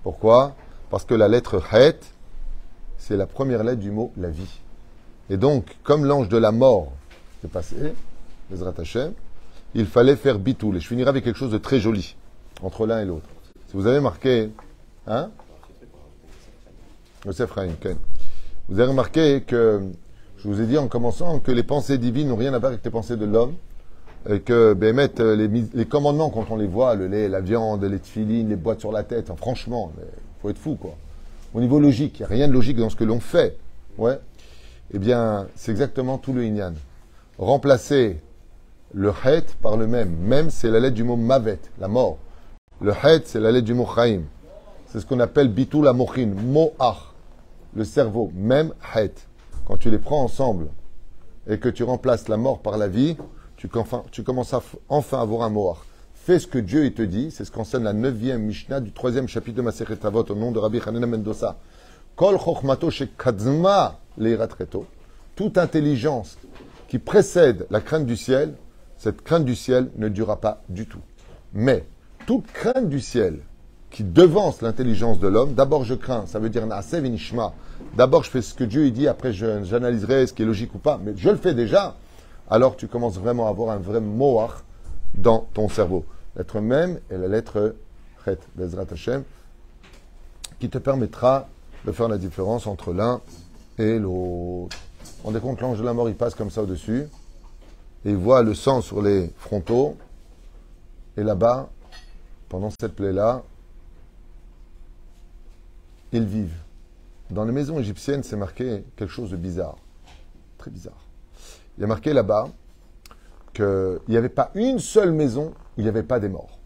Pourquoi? 0.04 0.56
Parce 0.90 1.04
que 1.04 1.14
la 1.14 1.28
lettre 1.28 1.62
het, 1.74 2.00
c'est 2.98 3.18
la 3.18 3.26
première 3.26 3.64
lettre 3.64 3.82
du 3.82 3.92
mot 3.92 4.14
la 4.18 4.30
vie. 4.30 4.62
Et 5.30 5.38
donc, 5.38 5.76
comme 5.84 6.06
l'ange 6.06 6.30
de 6.30 6.38
la 6.38 6.52
mort 6.52 6.94
est 7.44 7.50
passé, 7.50 7.94
il 9.74 9.86
fallait 9.86 10.16
faire 10.16 10.40
bitoul. 10.40 10.78
Et 10.78 10.80
je 10.80 10.88
finirai 10.88 11.10
avec 11.10 11.26
quelque 11.26 11.38
chose 11.38 11.52
de 11.52 11.58
très 11.58 11.80
joli 11.80 12.16
entre 12.62 12.86
l'un 12.86 13.02
et 13.02 13.06
l'autre. 13.06 13.28
Si 13.68 13.76
vous 13.76 13.88
avez 13.88 14.00
marqué, 14.00 14.52
hein? 15.08 15.30
Yosef 17.26 17.54
Ken. 17.80 17.98
Vous 18.72 18.80
avez 18.80 18.88
remarqué 18.88 19.42
que 19.42 19.82
je 20.38 20.48
vous 20.48 20.62
ai 20.62 20.66
dit 20.66 20.78
en 20.78 20.88
commençant 20.88 21.42
que 21.42 21.52
les 21.52 21.62
pensées 21.62 21.98
divines 21.98 22.30
n'ont 22.30 22.38
rien 22.38 22.54
à 22.54 22.60
voir 22.60 22.72
avec 22.72 22.86
les 22.86 22.90
pensées 22.90 23.18
de 23.18 23.26
l'homme. 23.26 23.56
Et 24.30 24.40
que, 24.40 24.74
ben, 24.74 24.96
mettre 24.96 25.22
les, 25.22 25.50
les 25.74 25.86
commandements, 25.86 26.30
quand 26.30 26.46
on 26.52 26.56
les 26.56 26.68
voit, 26.68 26.96
le 26.96 27.08
lait, 27.08 27.28
la 27.28 27.42
viande, 27.42 27.84
les 27.84 28.00
tefilines, 28.00 28.48
les 28.48 28.56
boîtes 28.56 28.80
sur 28.80 28.94
la 28.94 29.04
tête, 29.04 29.30
hein, 29.30 29.36
franchement, 29.36 29.92
il 29.98 30.42
faut 30.42 30.50
être 30.52 30.58
fou, 30.58 30.76
quoi. 30.76 30.96
Au 31.54 31.60
niveau 31.60 31.82
logique, 31.82 32.20
il 32.20 32.22
n'y 32.22 32.26
a 32.28 32.30
rien 32.30 32.48
de 32.48 32.54
logique 32.54 32.78
dans 32.78 32.90
ce 32.90 32.96
que 32.96 33.04
l'on 33.04 33.20
fait. 33.20 33.58
Ouais. 33.98 34.18
Eh 34.94 35.00
bien, 35.00 35.48
c'est 35.56 35.72
exactement 35.72 36.18
tout 36.18 36.32
le 36.32 36.46
inyan. 36.46 36.74
Remplacer 37.40 38.22
le 38.94 39.10
het 39.10 39.48
par 39.62 39.76
le 39.76 39.86
même. 39.86 40.16
Même, 40.16 40.50
c'est 40.50 40.70
la 40.70 40.80
lettre 40.80 40.96
du 40.96 41.04
mot 41.04 41.18
mavet, 41.18 41.60
la 41.78 41.90
mort. 41.90 42.20
Le 42.80 42.94
het, 42.94 43.24
c'est 43.26 43.42
la 43.42 43.52
lettre 43.52 43.66
du 43.66 43.74
mot 43.74 43.86
chaim. 43.86 44.22
C'est 44.86 45.02
ce 45.02 45.06
qu'on 45.06 45.20
appelle 45.20 45.50
bitul 45.50 45.90
amochin, 45.90 46.28
moach, 46.28 47.11
le 47.76 47.84
cerveau. 47.84 48.32
Même 48.34 48.74
het. 48.96 49.28
Quand 49.66 49.78
tu 49.78 49.90
les 49.90 50.00
prends 50.00 50.24
ensemble 50.24 50.68
et 51.48 51.60
que 51.60 51.70
tu 51.70 51.84
remplaces 51.84 52.28
la 52.28 52.38
mort 52.38 52.60
par 52.60 52.78
la 52.78 52.88
vie, 52.88 53.18
tu, 53.58 53.70
tu 54.12 54.24
commences 54.24 54.54
à 54.54 54.62
enfin 54.90 55.20
à 55.20 55.22
avoir 55.22 55.44
un 55.44 55.50
moach. 55.50 55.78
Fais 56.14 56.40
ce 56.40 56.48
que 56.48 56.60
Dieu 56.60 56.92
te 56.94 57.02
dit, 57.02 57.32
c'est 57.32 57.46
ce 57.46 57.52
qu'enseigne 57.52 57.84
la 57.84 57.94
neuvième 57.94 58.44
Mishnah 58.44 58.80
du 58.80 58.92
troisième 58.92 59.28
chapitre 59.28 59.58
de 59.58 59.64
Masechet 59.64 60.06
Avot 60.06 60.24
au 60.24 60.36
nom 60.36 60.52
de 60.52 60.60
Rabbi 60.60 60.80
Hanina 60.86 61.08
Mendoza. 61.08 61.58
Kol 62.16 62.38
leiratreto. 64.18 64.86
Toute 65.36 65.58
intelligence 65.58 66.38
qui 66.88 67.00
précède 67.00 67.66
la 67.72 67.82
crainte 67.82 68.06
du 68.06 68.18
ciel, 68.18 68.54
cette 68.98 69.22
crainte 69.22 69.46
du 69.46 69.56
ciel 69.56 69.90
ne 69.96 70.10
durera 70.10 70.40
pas 70.40 70.62
du 70.70 70.86
tout. 70.86 71.02
Mais 71.54 71.86
toute 72.28 72.46
crainte 72.52 72.90
du 72.90 73.00
ciel 73.00 73.40
qui 73.92 74.04
devance 74.04 74.62
l'intelligence 74.62 75.20
de 75.20 75.28
l'homme, 75.28 75.54
d'abord 75.54 75.84
je 75.84 75.94
crains, 75.94 76.26
ça 76.26 76.40
veut 76.40 76.50
dire 76.50 76.66
na'aseh 76.66 77.02
v'nishma. 77.02 77.54
D'abord 77.96 78.24
je 78.24 78.30
fais 78.30 78.42
ce 78.42 78.54
que 78.54 78.64
Dieu 78.64 78.90
dit, 78.90 79.08
après 79.08 79.34
j'analyserai 79.34 80.28
ce 80.28 80.34
qui 80.34 80.44
est 80.44 80.46
logique 80.46 80.74
ou 80.74 80.80
pas, 80.80 81.00
mais 81.04 81.14
je 81.16 81.30
le 81.30 81.36
fais 81.36 81.54
déjà. 81.54 81.98
Alors 82.50 82.76
tu 82.78 82.88
commences 82.88 83.18
vraiment 83.18 83.48
à 83.48 83.50
avoir 83.50 83.70
un 83.76 83.80
vrai 83.80 84.00
moach 84.00 84.64
dans 85.14 85.48
ton 85.54 85.70
cerveau. 85.70 86.06
L'être 86.36 86.62
même 86.62 87.00
et 87.10 87.18
la 87.18 87.28
lettre 87.28 87.76
chet, 88.24 88.40
Bezrat 88.56 88.86
qui 90.60 90.70
te 90.70 90.78
permettra 90.78 91.48
de 91.86 91.92
faire 91.92 92.08
la 92.08 92.18
différence 92.18 92.68
entre 92.68 92.94
l'un 92.94 93.20
et 93.78 94.00
l'autre. 94.00 94.78
On 95.24 95.28
rendez 95.28 95.40
compte, 95.40 95.60
l'ange 95.62 95.80
de 95.80 95.84
la 95.84 95.94
mort, 95.94 96.08
il 96.08 96.16
passe 96.16 96.36
comme 96.36 96.52
ça 96.52 96.62
au-dessus, 96.62 97.08
et 98.06 98.10
il 98.10 98.16
voit 98.16 98.44
le 98.44 98.54
sang 98.54 98.82
sur 98.82 99.02
les 99.02 99.32
frontaux, 99.38 99.98
et 101.18 101.24
là-bas, 101.24 101.70
pendant 102.48 102.70
cette 102.70 102.96
plaie-là, 102.96 103.44
ils 106.12 106.26
vivent. 106.26 106.64
Dans 107.30 107.46
les 107.46 107.52
maisons 107.52 107.80
égyptiennes, 107.80 108.24
c'est 108.24 108.36
marqué 108.36 108.84
quelque 108.96 109.12
chose 109.12 109.32
de 109.32 109.38
bizarre, 109.38 109.78
très 110.58 110.70
bizarre. 110.70 111.08
Il 111.78 111.82
y 111.82 111.84
a 111.86 111.88
marqué 111.88 112.14
là-bas 112.14 112.50
qu'il 113.54 114.00
n'y 114.10 114.18
avait 114.18 114.30
pas 114.30 114.52
une 114.54 114.80
seule 114.80 115.12
maison 115.12 115.54
où 115.78 115.80
il 115.80 115.84
n'y 115.84 115.90
avait 115.90 116.04
pas 116.04 116.20
des 116.20 116.30
morts. 116.30 116.60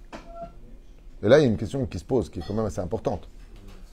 Et 1.23 1.29
là, 1.29 1.39
il 1.39 1.43
y 1.43 1.45
a 1.45 1.47
une 1.47 1.57
question 1.57 1.85
qui 1.85 1.99
se 1.99 2.05
pose, 2.05 2.29
qui 2.29 2.39
est 2.39 2.43
quand 2.47 2.53
même 2.53 2.65
assez 2.65 2.81
importante. 2.81 3.29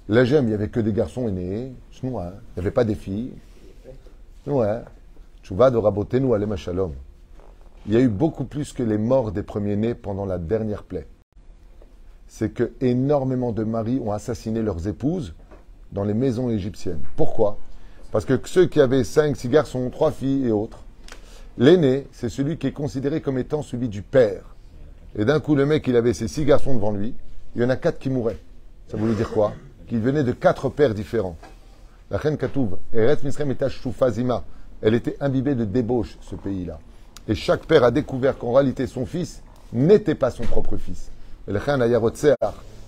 Là, 0.09 0.25
j'aime, 0.25 0.45
il 0.45 0.49
n'y 0.49 0.55
avait 0.55 0.69
que 0.69 0.81
des 0.81 0.93
garçons 0.93 1.29
aînés, 1.29 1.69
hein. 1.69 2.03
il 2.03 2.11
n'y 2.11 2.33
avait 2.57 2.71
pas 2.71 2.85
des 2.85 2.95
filles. 2.95 3.33
Ouais. 4.47 4.81
Tchouva 5.43 5.71
de 5.71 5.77
Rabotenu 5.77 6.35
Alem 6.35 6.57
Shalom. 6.57 6.93
Il 7.87 7.93
y 7.93 7.97
a 7.97 8.01
eu 8.01 8.09
beaucoup 8.09 8.45
plus 8.45 8.73
que 8.73 8.83
les 8.83 8.99
morts 8.99 9.33
des 9.33 9.43
premiers-nés 9.43 9.95
pendant 9.95 10.25
la 10.25 10.39
dernière 10.39 10.83
plaie. 10.85 11.07
C'est 12.27 12.51
que 12.51 12.73
énormément 12.81 13.53
de 13.53 13.65
maris 13.65 14.01
ont 14.01 14.13
assassiné 14.13 14.63
leurs 14.63 14.89
épouses 14.89 15.35
dans 15.93 16.05
les 16.05 16.15
maisons 16.15 16.51
égyptiennes. 16.51 17.01
Pourquoi? 17.17 17.59
Parce 18.11 18.25
que 18.25 18.39
ceux 18.45 18.67
qui 18.67 18.81
avaient 18.81 19.05
cinq, 19.05 19.37
six 19.37 19.49
garçons, 19.49 19.89
trois 19.91 20.11
filles 20.11 20.49
et 20.49 20.51
autres, 20.53 20.79
l'aîné, 21.59 22.07
c'est 22.13 22.29
celui 22.29 22.59
qui 22.59 22.67
est 22.67 22.73
considéré 22.73 23.21
comme 23.21 23.39
étant 23.39 23.63
celui 23.63 23.89
du 23.89 24.03
père. 24.03 24.57
Et 25.17 25.25
d'un 25.25 25.41
coup, 25.41 25.55
le 25.55 25.67
mec, 25.67 25.87
il 25.87 25.97
avait 25.97 26.15
ses 26.15 26.29
six 26.29 26.45
garçons 26.45 26.75
devant 26.75 26.93
lui, 26.93 27.15
il 27.55 27.63
y 27.63 27.65
en 27.65 27.71
a 27.71 27.77
quatre 27.77 27.99
qui 27.99 28.11
mouraient. 28.11 28.39
Ça 28.89 28.97
voulait 28.97 29.15
dire 29.15 29.31
quoi? 29.31 29.53
Qu'il 29.87 30.01
venait 30.01 30.25
de 30.25 30.33
quatre 30.33 30.69
pères 30.69 30.95
différents. 30.95 31.37
La 32.11 32.19
reine 32.19 32.37
Katouv, 32.37 32.77
Eretz 32.93 33.23
Misrem 33.23 33.51
et 33.51 33.57
Fazima, 33.93 34.45
elle 34.83 34.95
était 34.95 35.17
imbibée 35.21 35.55
de 35.55 35.65
débauche, 35.65 36.19
ce 36.21 36.35
pays-là. 36.35 36.79
Et 37.29 37.35
chaque 37.35 37.65
père 37.67 37.85
a 37.85 37.91
découvert 37.91 38.37
qu'en 38.37 38.53
réalité, 38.53 38.87
son 38.87 39.07
fils 39.07 39.43
n'était 39.73 40.15
pas 40.15 40.31
son 40.31 40.43
propre 40.43 40.77
fils. 40.77 41.11
Le 41.47 41.59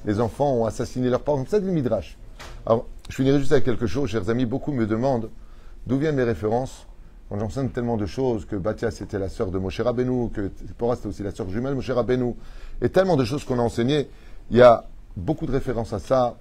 les 0.06 0.20
enfants 0.20 0.52
ont 0.52 0.66
assassiné 0.66 1.08
leurs 1.08 1.22
parents. 1.22 1.44
C'est 1.48 1.64
du 1.64 1.70
Midrash. 1.70 2.16
Alors, 2.66 2.86
je 3.10 3.14
finirai 3.16 3.38
juste 3.38 3.52
avec 3.52 3.64
quelque 3.64 3.86
chose, 3.86 4.08
chers 4.08 4.30
amis. 4.30 4.46
Beaucoup 4.46 4.72
me 4.72 4.86
demandent 4.86 5.28
d'où 5.86 5.98
viennent 5.98 6.16
mes 6.16 6.22
références. 6.24 6.86
Quand 7.28 7.38
j'enseigne 7.38 7.68
tellement 7.68 7.96
de 7.96 8.06
choses, 8.06 8.46
que 8.46 8.56
Batia 8.56 8.90
c'était 8.90 9.18
la 9.18 9.28
sœur 9.28 9.50
de 9.50 9.58
Moshe 9.58 9.80
Rabbeinu, 9.80 10.30
que 10.30 10.50
Zipporah 10.66 10.96
c'était 10.96 11.08
aussi 11.08 11.22
la 11.22 11.30
sœur 11.30 11.48
jumelle 11.50 11.74
Moshe 11.74 11.90
Rabbeinu, 11.90 12.34
et 12.80 12.88
tellement 12.88 13.16
de 13.16 13.24
choses 13.24 13.44
qu'on 13.44 13.58
a 13.58 13.62
enseignées, 13.62 14.08
il 14.50 14.56
y 14.56 14.62
a 14.62 14.84
beaucoup 15.16 15.46
de 15.46 15.52
références 15.52 15.92
à 15.92 15.98
ça 15.98 16.36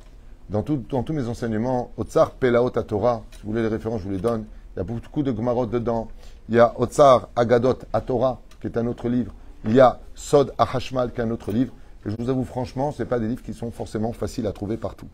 dans 0.49 0.61
tous 0.61 1.13
mes 1.13 1.27
enseignements, 1.27 1.91
Otsar 1.97 2.31
Pelaot 2.31 2.77
à 2.77 2.83
Torah, 2.83 3.23
si 3.31 3.41
vous 3.43 3.51
voulez 3.51 3.61
les 3.61 3.69
références, 3.69 4.01
je 4.01 4.05
vous 4.05 4.11
les 4.11 4.19
donne. 4.19 4.45
Il 4.75 4.79
y 4.79 4.81
a 4.81 4.83
beaucoup 4.83 5.23
de 5.23 5.31
Gmarot 5.31 5.65
dedans. 5.67 6.09
Il 6.49 6.55
y 6.55 6.59
a 6.59 6.73
Otsar 6.79 7.29
Agadot 7.35 7.79
à 7.91 8.01
Torah, 8.01 8.41
qui 8.59 8.67
est 8.67 8.77
un 8.77 8.87
autre 8.87 9.07
livre. 9.07 9.33
Il 9.65 9.73
y 9.73 9.79
a 9.79 9.99
Sod 10.15 10.53
Ahashmal, 10.57 11.13
qui 11.13 11.21
est 11.21 11.23
un 11.23 11.31
autre 11.31 11.51
livre. 11.51 11.73
Et 12.05 12.09
je 12.09 12.15
vous 12.17 12.29
avoue 12.29 12.43
franchement, 12.43 12.91
ce 12.91 13.03
pas 13.03 13.19
des 13.19 13.27
livres 13.27 13.43
qui 13.43 13.53
sont 13.53 13.71
forcément 13.71 14.11
faciles 14.11 14.47
à 14.47 14.51
trouver 14.51 14.77
partout. 14.77 15.07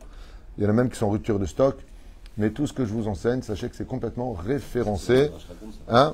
Il 0.60 0.66
y 0.66 0.68
en 0.68 0.70
a 0.70 0.74
même 0.74 0.90
qui 0.90 0.98
sont 0.98 1.06
en 1.06 1.12
rupture 1.12 1.40
de 1.40 1.46
stock. 1.46 1.78
Mais 2.38 2.52
tout 2.52 2.68
ce 2.68 2.74
que 2.74 2.86
je 2.86 2.92
vous 2.94 3.08
enseigne, 3.08 3.42
sachez 3.42 3.70
que 3.70 3.76
c'est 3.76 3.88
complètement 3.88 4.34
référencé. 4.34 5.32
Hein 5.90 6.14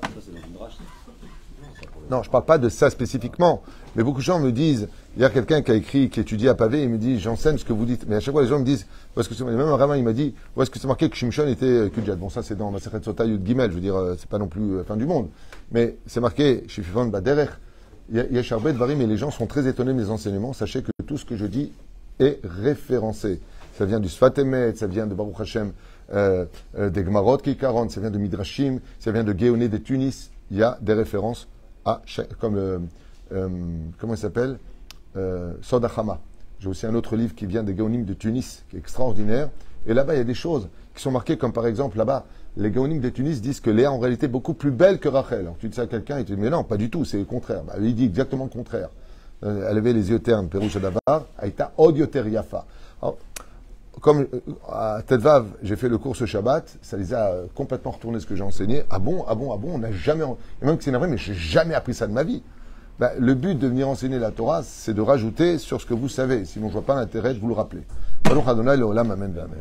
non, 2.11 2.21
je 2.21 2.29
ne 2.29 2.31
parle 2.31 2.45
pas 2.45 2.57
de 2.59 2.69
ça 2.69 2.91
spécifiquement. 2.91 3.63
Mais 3.95 4.03
beaucoup 4.03 4.19
de 4.19 4.23
gens 4.23 4.39
me 4.39 4.51
disent, 4.51 4.87
il 5.15 5.23
y 5.23 5.25
a 5.25 5.29
quelqu'un 5.29 5.63
qui 5.63 5.71
a 5.71 5.75
écrit, 5.75 6.09
qui 6.09 6.19
étudie 6.19 6.47
à 6.47 6.53
Pavé, 6.53 6.83
il 6.83 6.89
me 6.89 6.97
dit, 6.97 7.19
j'enseigne 7.19 7.57
ce 7.57 7.65
que 7.65 7.73
vous 7.73 7.85
dites. 7.85 8.05
Mais 8.07 8.17
à 8.17 8.19
chaque 8.19 8.33
fois, 8.33 8.43
les 8.43 8.47
gens 8.47 8.59
me 8.59 8.65
disent, 8.65 8.85
où 9.15 9.19
est-ce 9.19 9.29
que 9.29 9.33
c'est, 9.33 9.43
même 9.43 9.59
un 9.59 9.75
rabbin, 9.75 9.97
il 9.97 10.03
m'a 10.03 10.13
dit, 10.13 10.35
où 10.55 10.61
est-ce 10.61 10.69
que 10.69 10.77
c'est 10.77 10.87
marqué 10.87 11.09
que 11.09 11.15
Shimshon 11.15 11.47
était 11.47 11.65
euh, 11.65 11.89
Kudjat 11.89 12.15
Bon, 12.15 12.29
ça, 12.29 12.43
c'est 12.43 12.55
dans 12.55 12.69
Maseret 12.69 13.01
Sota 13.01 13.25
Yud 13.25 13.45
Gimel, 13.45 13.71
je 13.71 13.75
veux 13.75 13.81
dire, 13.81 13.95
euh, 13.95 14.15
c'est 14.19 14.29
pas 14.29 14.37
non 14.37 14.47
plus 14.47 14.77
euh, 14.77 14.83
fin 14.83 14.97
du 14.97 15.05
monde. 15.05 15.29
Mais 15.71 15.97
c'est 16.05 16.19
marqué, 16.19 16.63
Shififon 16.67 17.05
Baderech, 17.05 17.49
Yesharbe 18.11 18.71
Dvarim, 18.71 19.01
et 19.01 19.07
les 19.07 19.17
gens 19.17 19.31
sont 19.31 19.47
très 19.47 19.67
étonnés 19.67 19.93
de 19.93 19.97
mes 19.97 20.09
enseignements. 20.09 20.53
Sachez 20.53 20.83
que 20.83 20.91
tout 21.07 21.17
ce 21.17 21.25
que 21.25 21.35
je 21.35 21.45
dis 21.47 21.71
est 22.19 22.39
référencé. 22.43 23.39
Ça 23.77 23.85
vient 23.85 23.99
du 23.99 24.07
Sfatemet, 24.07 24.73
ça 24.75 24.87
vient 24.87 25.05
de 25.05 25.13
Baruch 25.13 25.35
Hashem, 25.37 25.73
euh, 26.13 26.45
euh, 26.77 26.89
des 26.89 27.03
Gmarot 27.03 27.37
Kikaron, 27.37 27.89
ça 27.89 27.99
vient 27.99 28.09
de 28.09 28.17
Midrashim, 28.17 28.79
ça 28.99 29.11
vient 29.11 29.25
de 29.25 29.37
Géoné 29.37 29.67
de 29.67 29.77
Tunis. 29.77 30.31
Il 30.49 30.57
y 30.57 30.63
a 30.63 30.77
des 30.81 30.93
références 30.93 31.49
à 31.83 32.01
comme 32.39 32.55
euh, 32.55 32.79
euh, 33.33 33.49
comment 33.99 34.13
il 34.13 34.17
s'appelle 34.17 34.59
euh, 35.17 35.53
Sod 35.61 35.83
Achama. 35.83 36.21
J'ai 36.59 36.69
aussi 36.69 36.85
un 36.85 36.95
autre 36.95 37.17
livre 37.17 37.35
qui 37.35 37.45
vient 37.45 37.63
des 37.63 37.75
Géonimes 37.75 38.05
de 38.05 38.13
Tunis, 38.13 38.63
qui 38.69 38.77
est 38.77 38.79
extraordinaire. 38.79 39.49
Et 39.87 39.93
là-bas, 39.93 40.15
il 40.15 40.19
y 40.19 40.21
a 40.21 40.25
des 40.25 40.33
choses 40.33 40.69
qui 40.95 41.01
sont 41.01 41.11
marquées, 41.11 41.37
comme 41.37 41.51
par 41.51 41.67
exemple 41.67 41.97
là-bas, 41.97 42.25
les 42.55 42.71
Géonimes 42.71 43.01
de 43.01 43.09
Tunis 43.09 43.41
disent 43.41 43.59
que 43.59 43.69
Léa 43.69 43.91
en 43.91 43.99
réalité 43.99 44.27
est 44.27 44.29
beaucoup 44.29 44.53
plus 44.53 44.71
belle 44.71 44.99
que 44.99 45.09
Rachel. 45.09 45.41
Alors 45.41 45.57
tu 45.59 45.67
dis 45.67 45.75
ça 45.75 45.81
à 45.81 45.87
quelqu'un, 45.87 46.19
il 46.19 46.23
te 46.23 46.31
dit 46.31 46.39
mais 46.39 46.49
non, 46.49 46.63
pas 46.63 46.77
du 46.77 46.89
tout, 46.89 47.03
c'est 47.03 47.17
le 47.17 47.25
contraire. 47.25 47.63
Bah, 47.63 47.73
il 47.81 47.93
dit 47.93 48.05
exactement 48.05 48.45
le 48.45 48.49
contraire. 48.49 48.87
Elle 49.41 49.77
avait 49.77 49.93
les 49.93 50.09
yeux 50.09 50.19
ternes, 50.19 50.47
Pérouche 50.47 50.77
Davar, 50.77 51.25
Aïta. 51.37 51.73
Alors, 51.77 53.17
comme 54.01 54.27
euh, 54.33 54.39
à 54.69 55.01
Tedvav, 55.05 55.47
j'ai 55.63 55.75
fait 55.75 55.89
le 55.89 55.97
cours 55.97 56.15
ce 56.15 56.25
Shabbat, 56.25 56.77
ça 56.81 56.97
les 56.97 57.13
a 57.13 57.27
euh, 57.27 57.45
complètement 57.55 57.91
retourné 57.91 58.19
ce 58.19 58.25
que 58.25 58.35
j'ai 58.35 58.43
enseigné. 58.43 58.83
Ah 58.89 58.99
bon, 58.99 59.25
ah 59.27 59.35
bon, 59.35 59.51
ah 59.53 59.57
bon, 59.57 59.75
on 59.75 59.77
n'a 59.79 59.91
jamais. 59.91 60.23
Et 60.61 60.65
même 60.65 60.77
que 60.77 60.83
c'est 60.83 60.91
vrai, 60.91 61.07
mais 61.07 61.17
j'ai 61.17 61.33
jamais 61.33 61.75
appris 61.75 61.93
ça 61.93 62.07
de 62.07 62.13
ma 62.13 62.23
vie. 62.23 62.43
Ben, 62.97 63.11
le 63.19 63.33
but 63.33 63.55
de 63.55 63.67
venir 63.67 63.89
enseigner 63.89 64.19
la 64.19 64.31
Torah, 64.31 64.63
c'est 64.63 64.93
de 64.93 65.01
rajouter 65.01 65.57
sur 65.57 65.81
ce 65.81 65.85
que 65.85 65.93
vous 65.93 66.07
savez. 66.07 66.45
Sinon, 66.45 66.69
je 66.69 66.73
vois 66.73 66.81
pas 66.81 66.95
l'intérêt 66.95 67.33
de 67.33 67.39
vous 67.39 67.49
le 67.49 67.53
rappeler. 67.53 67.81
Baruch 68.23 68.47
Adonai, 68.47 68.77
le 68.77 68.85
Olam, 68.85 69.11
Amen, 69.11 69.33
Amen. 69.37 69.59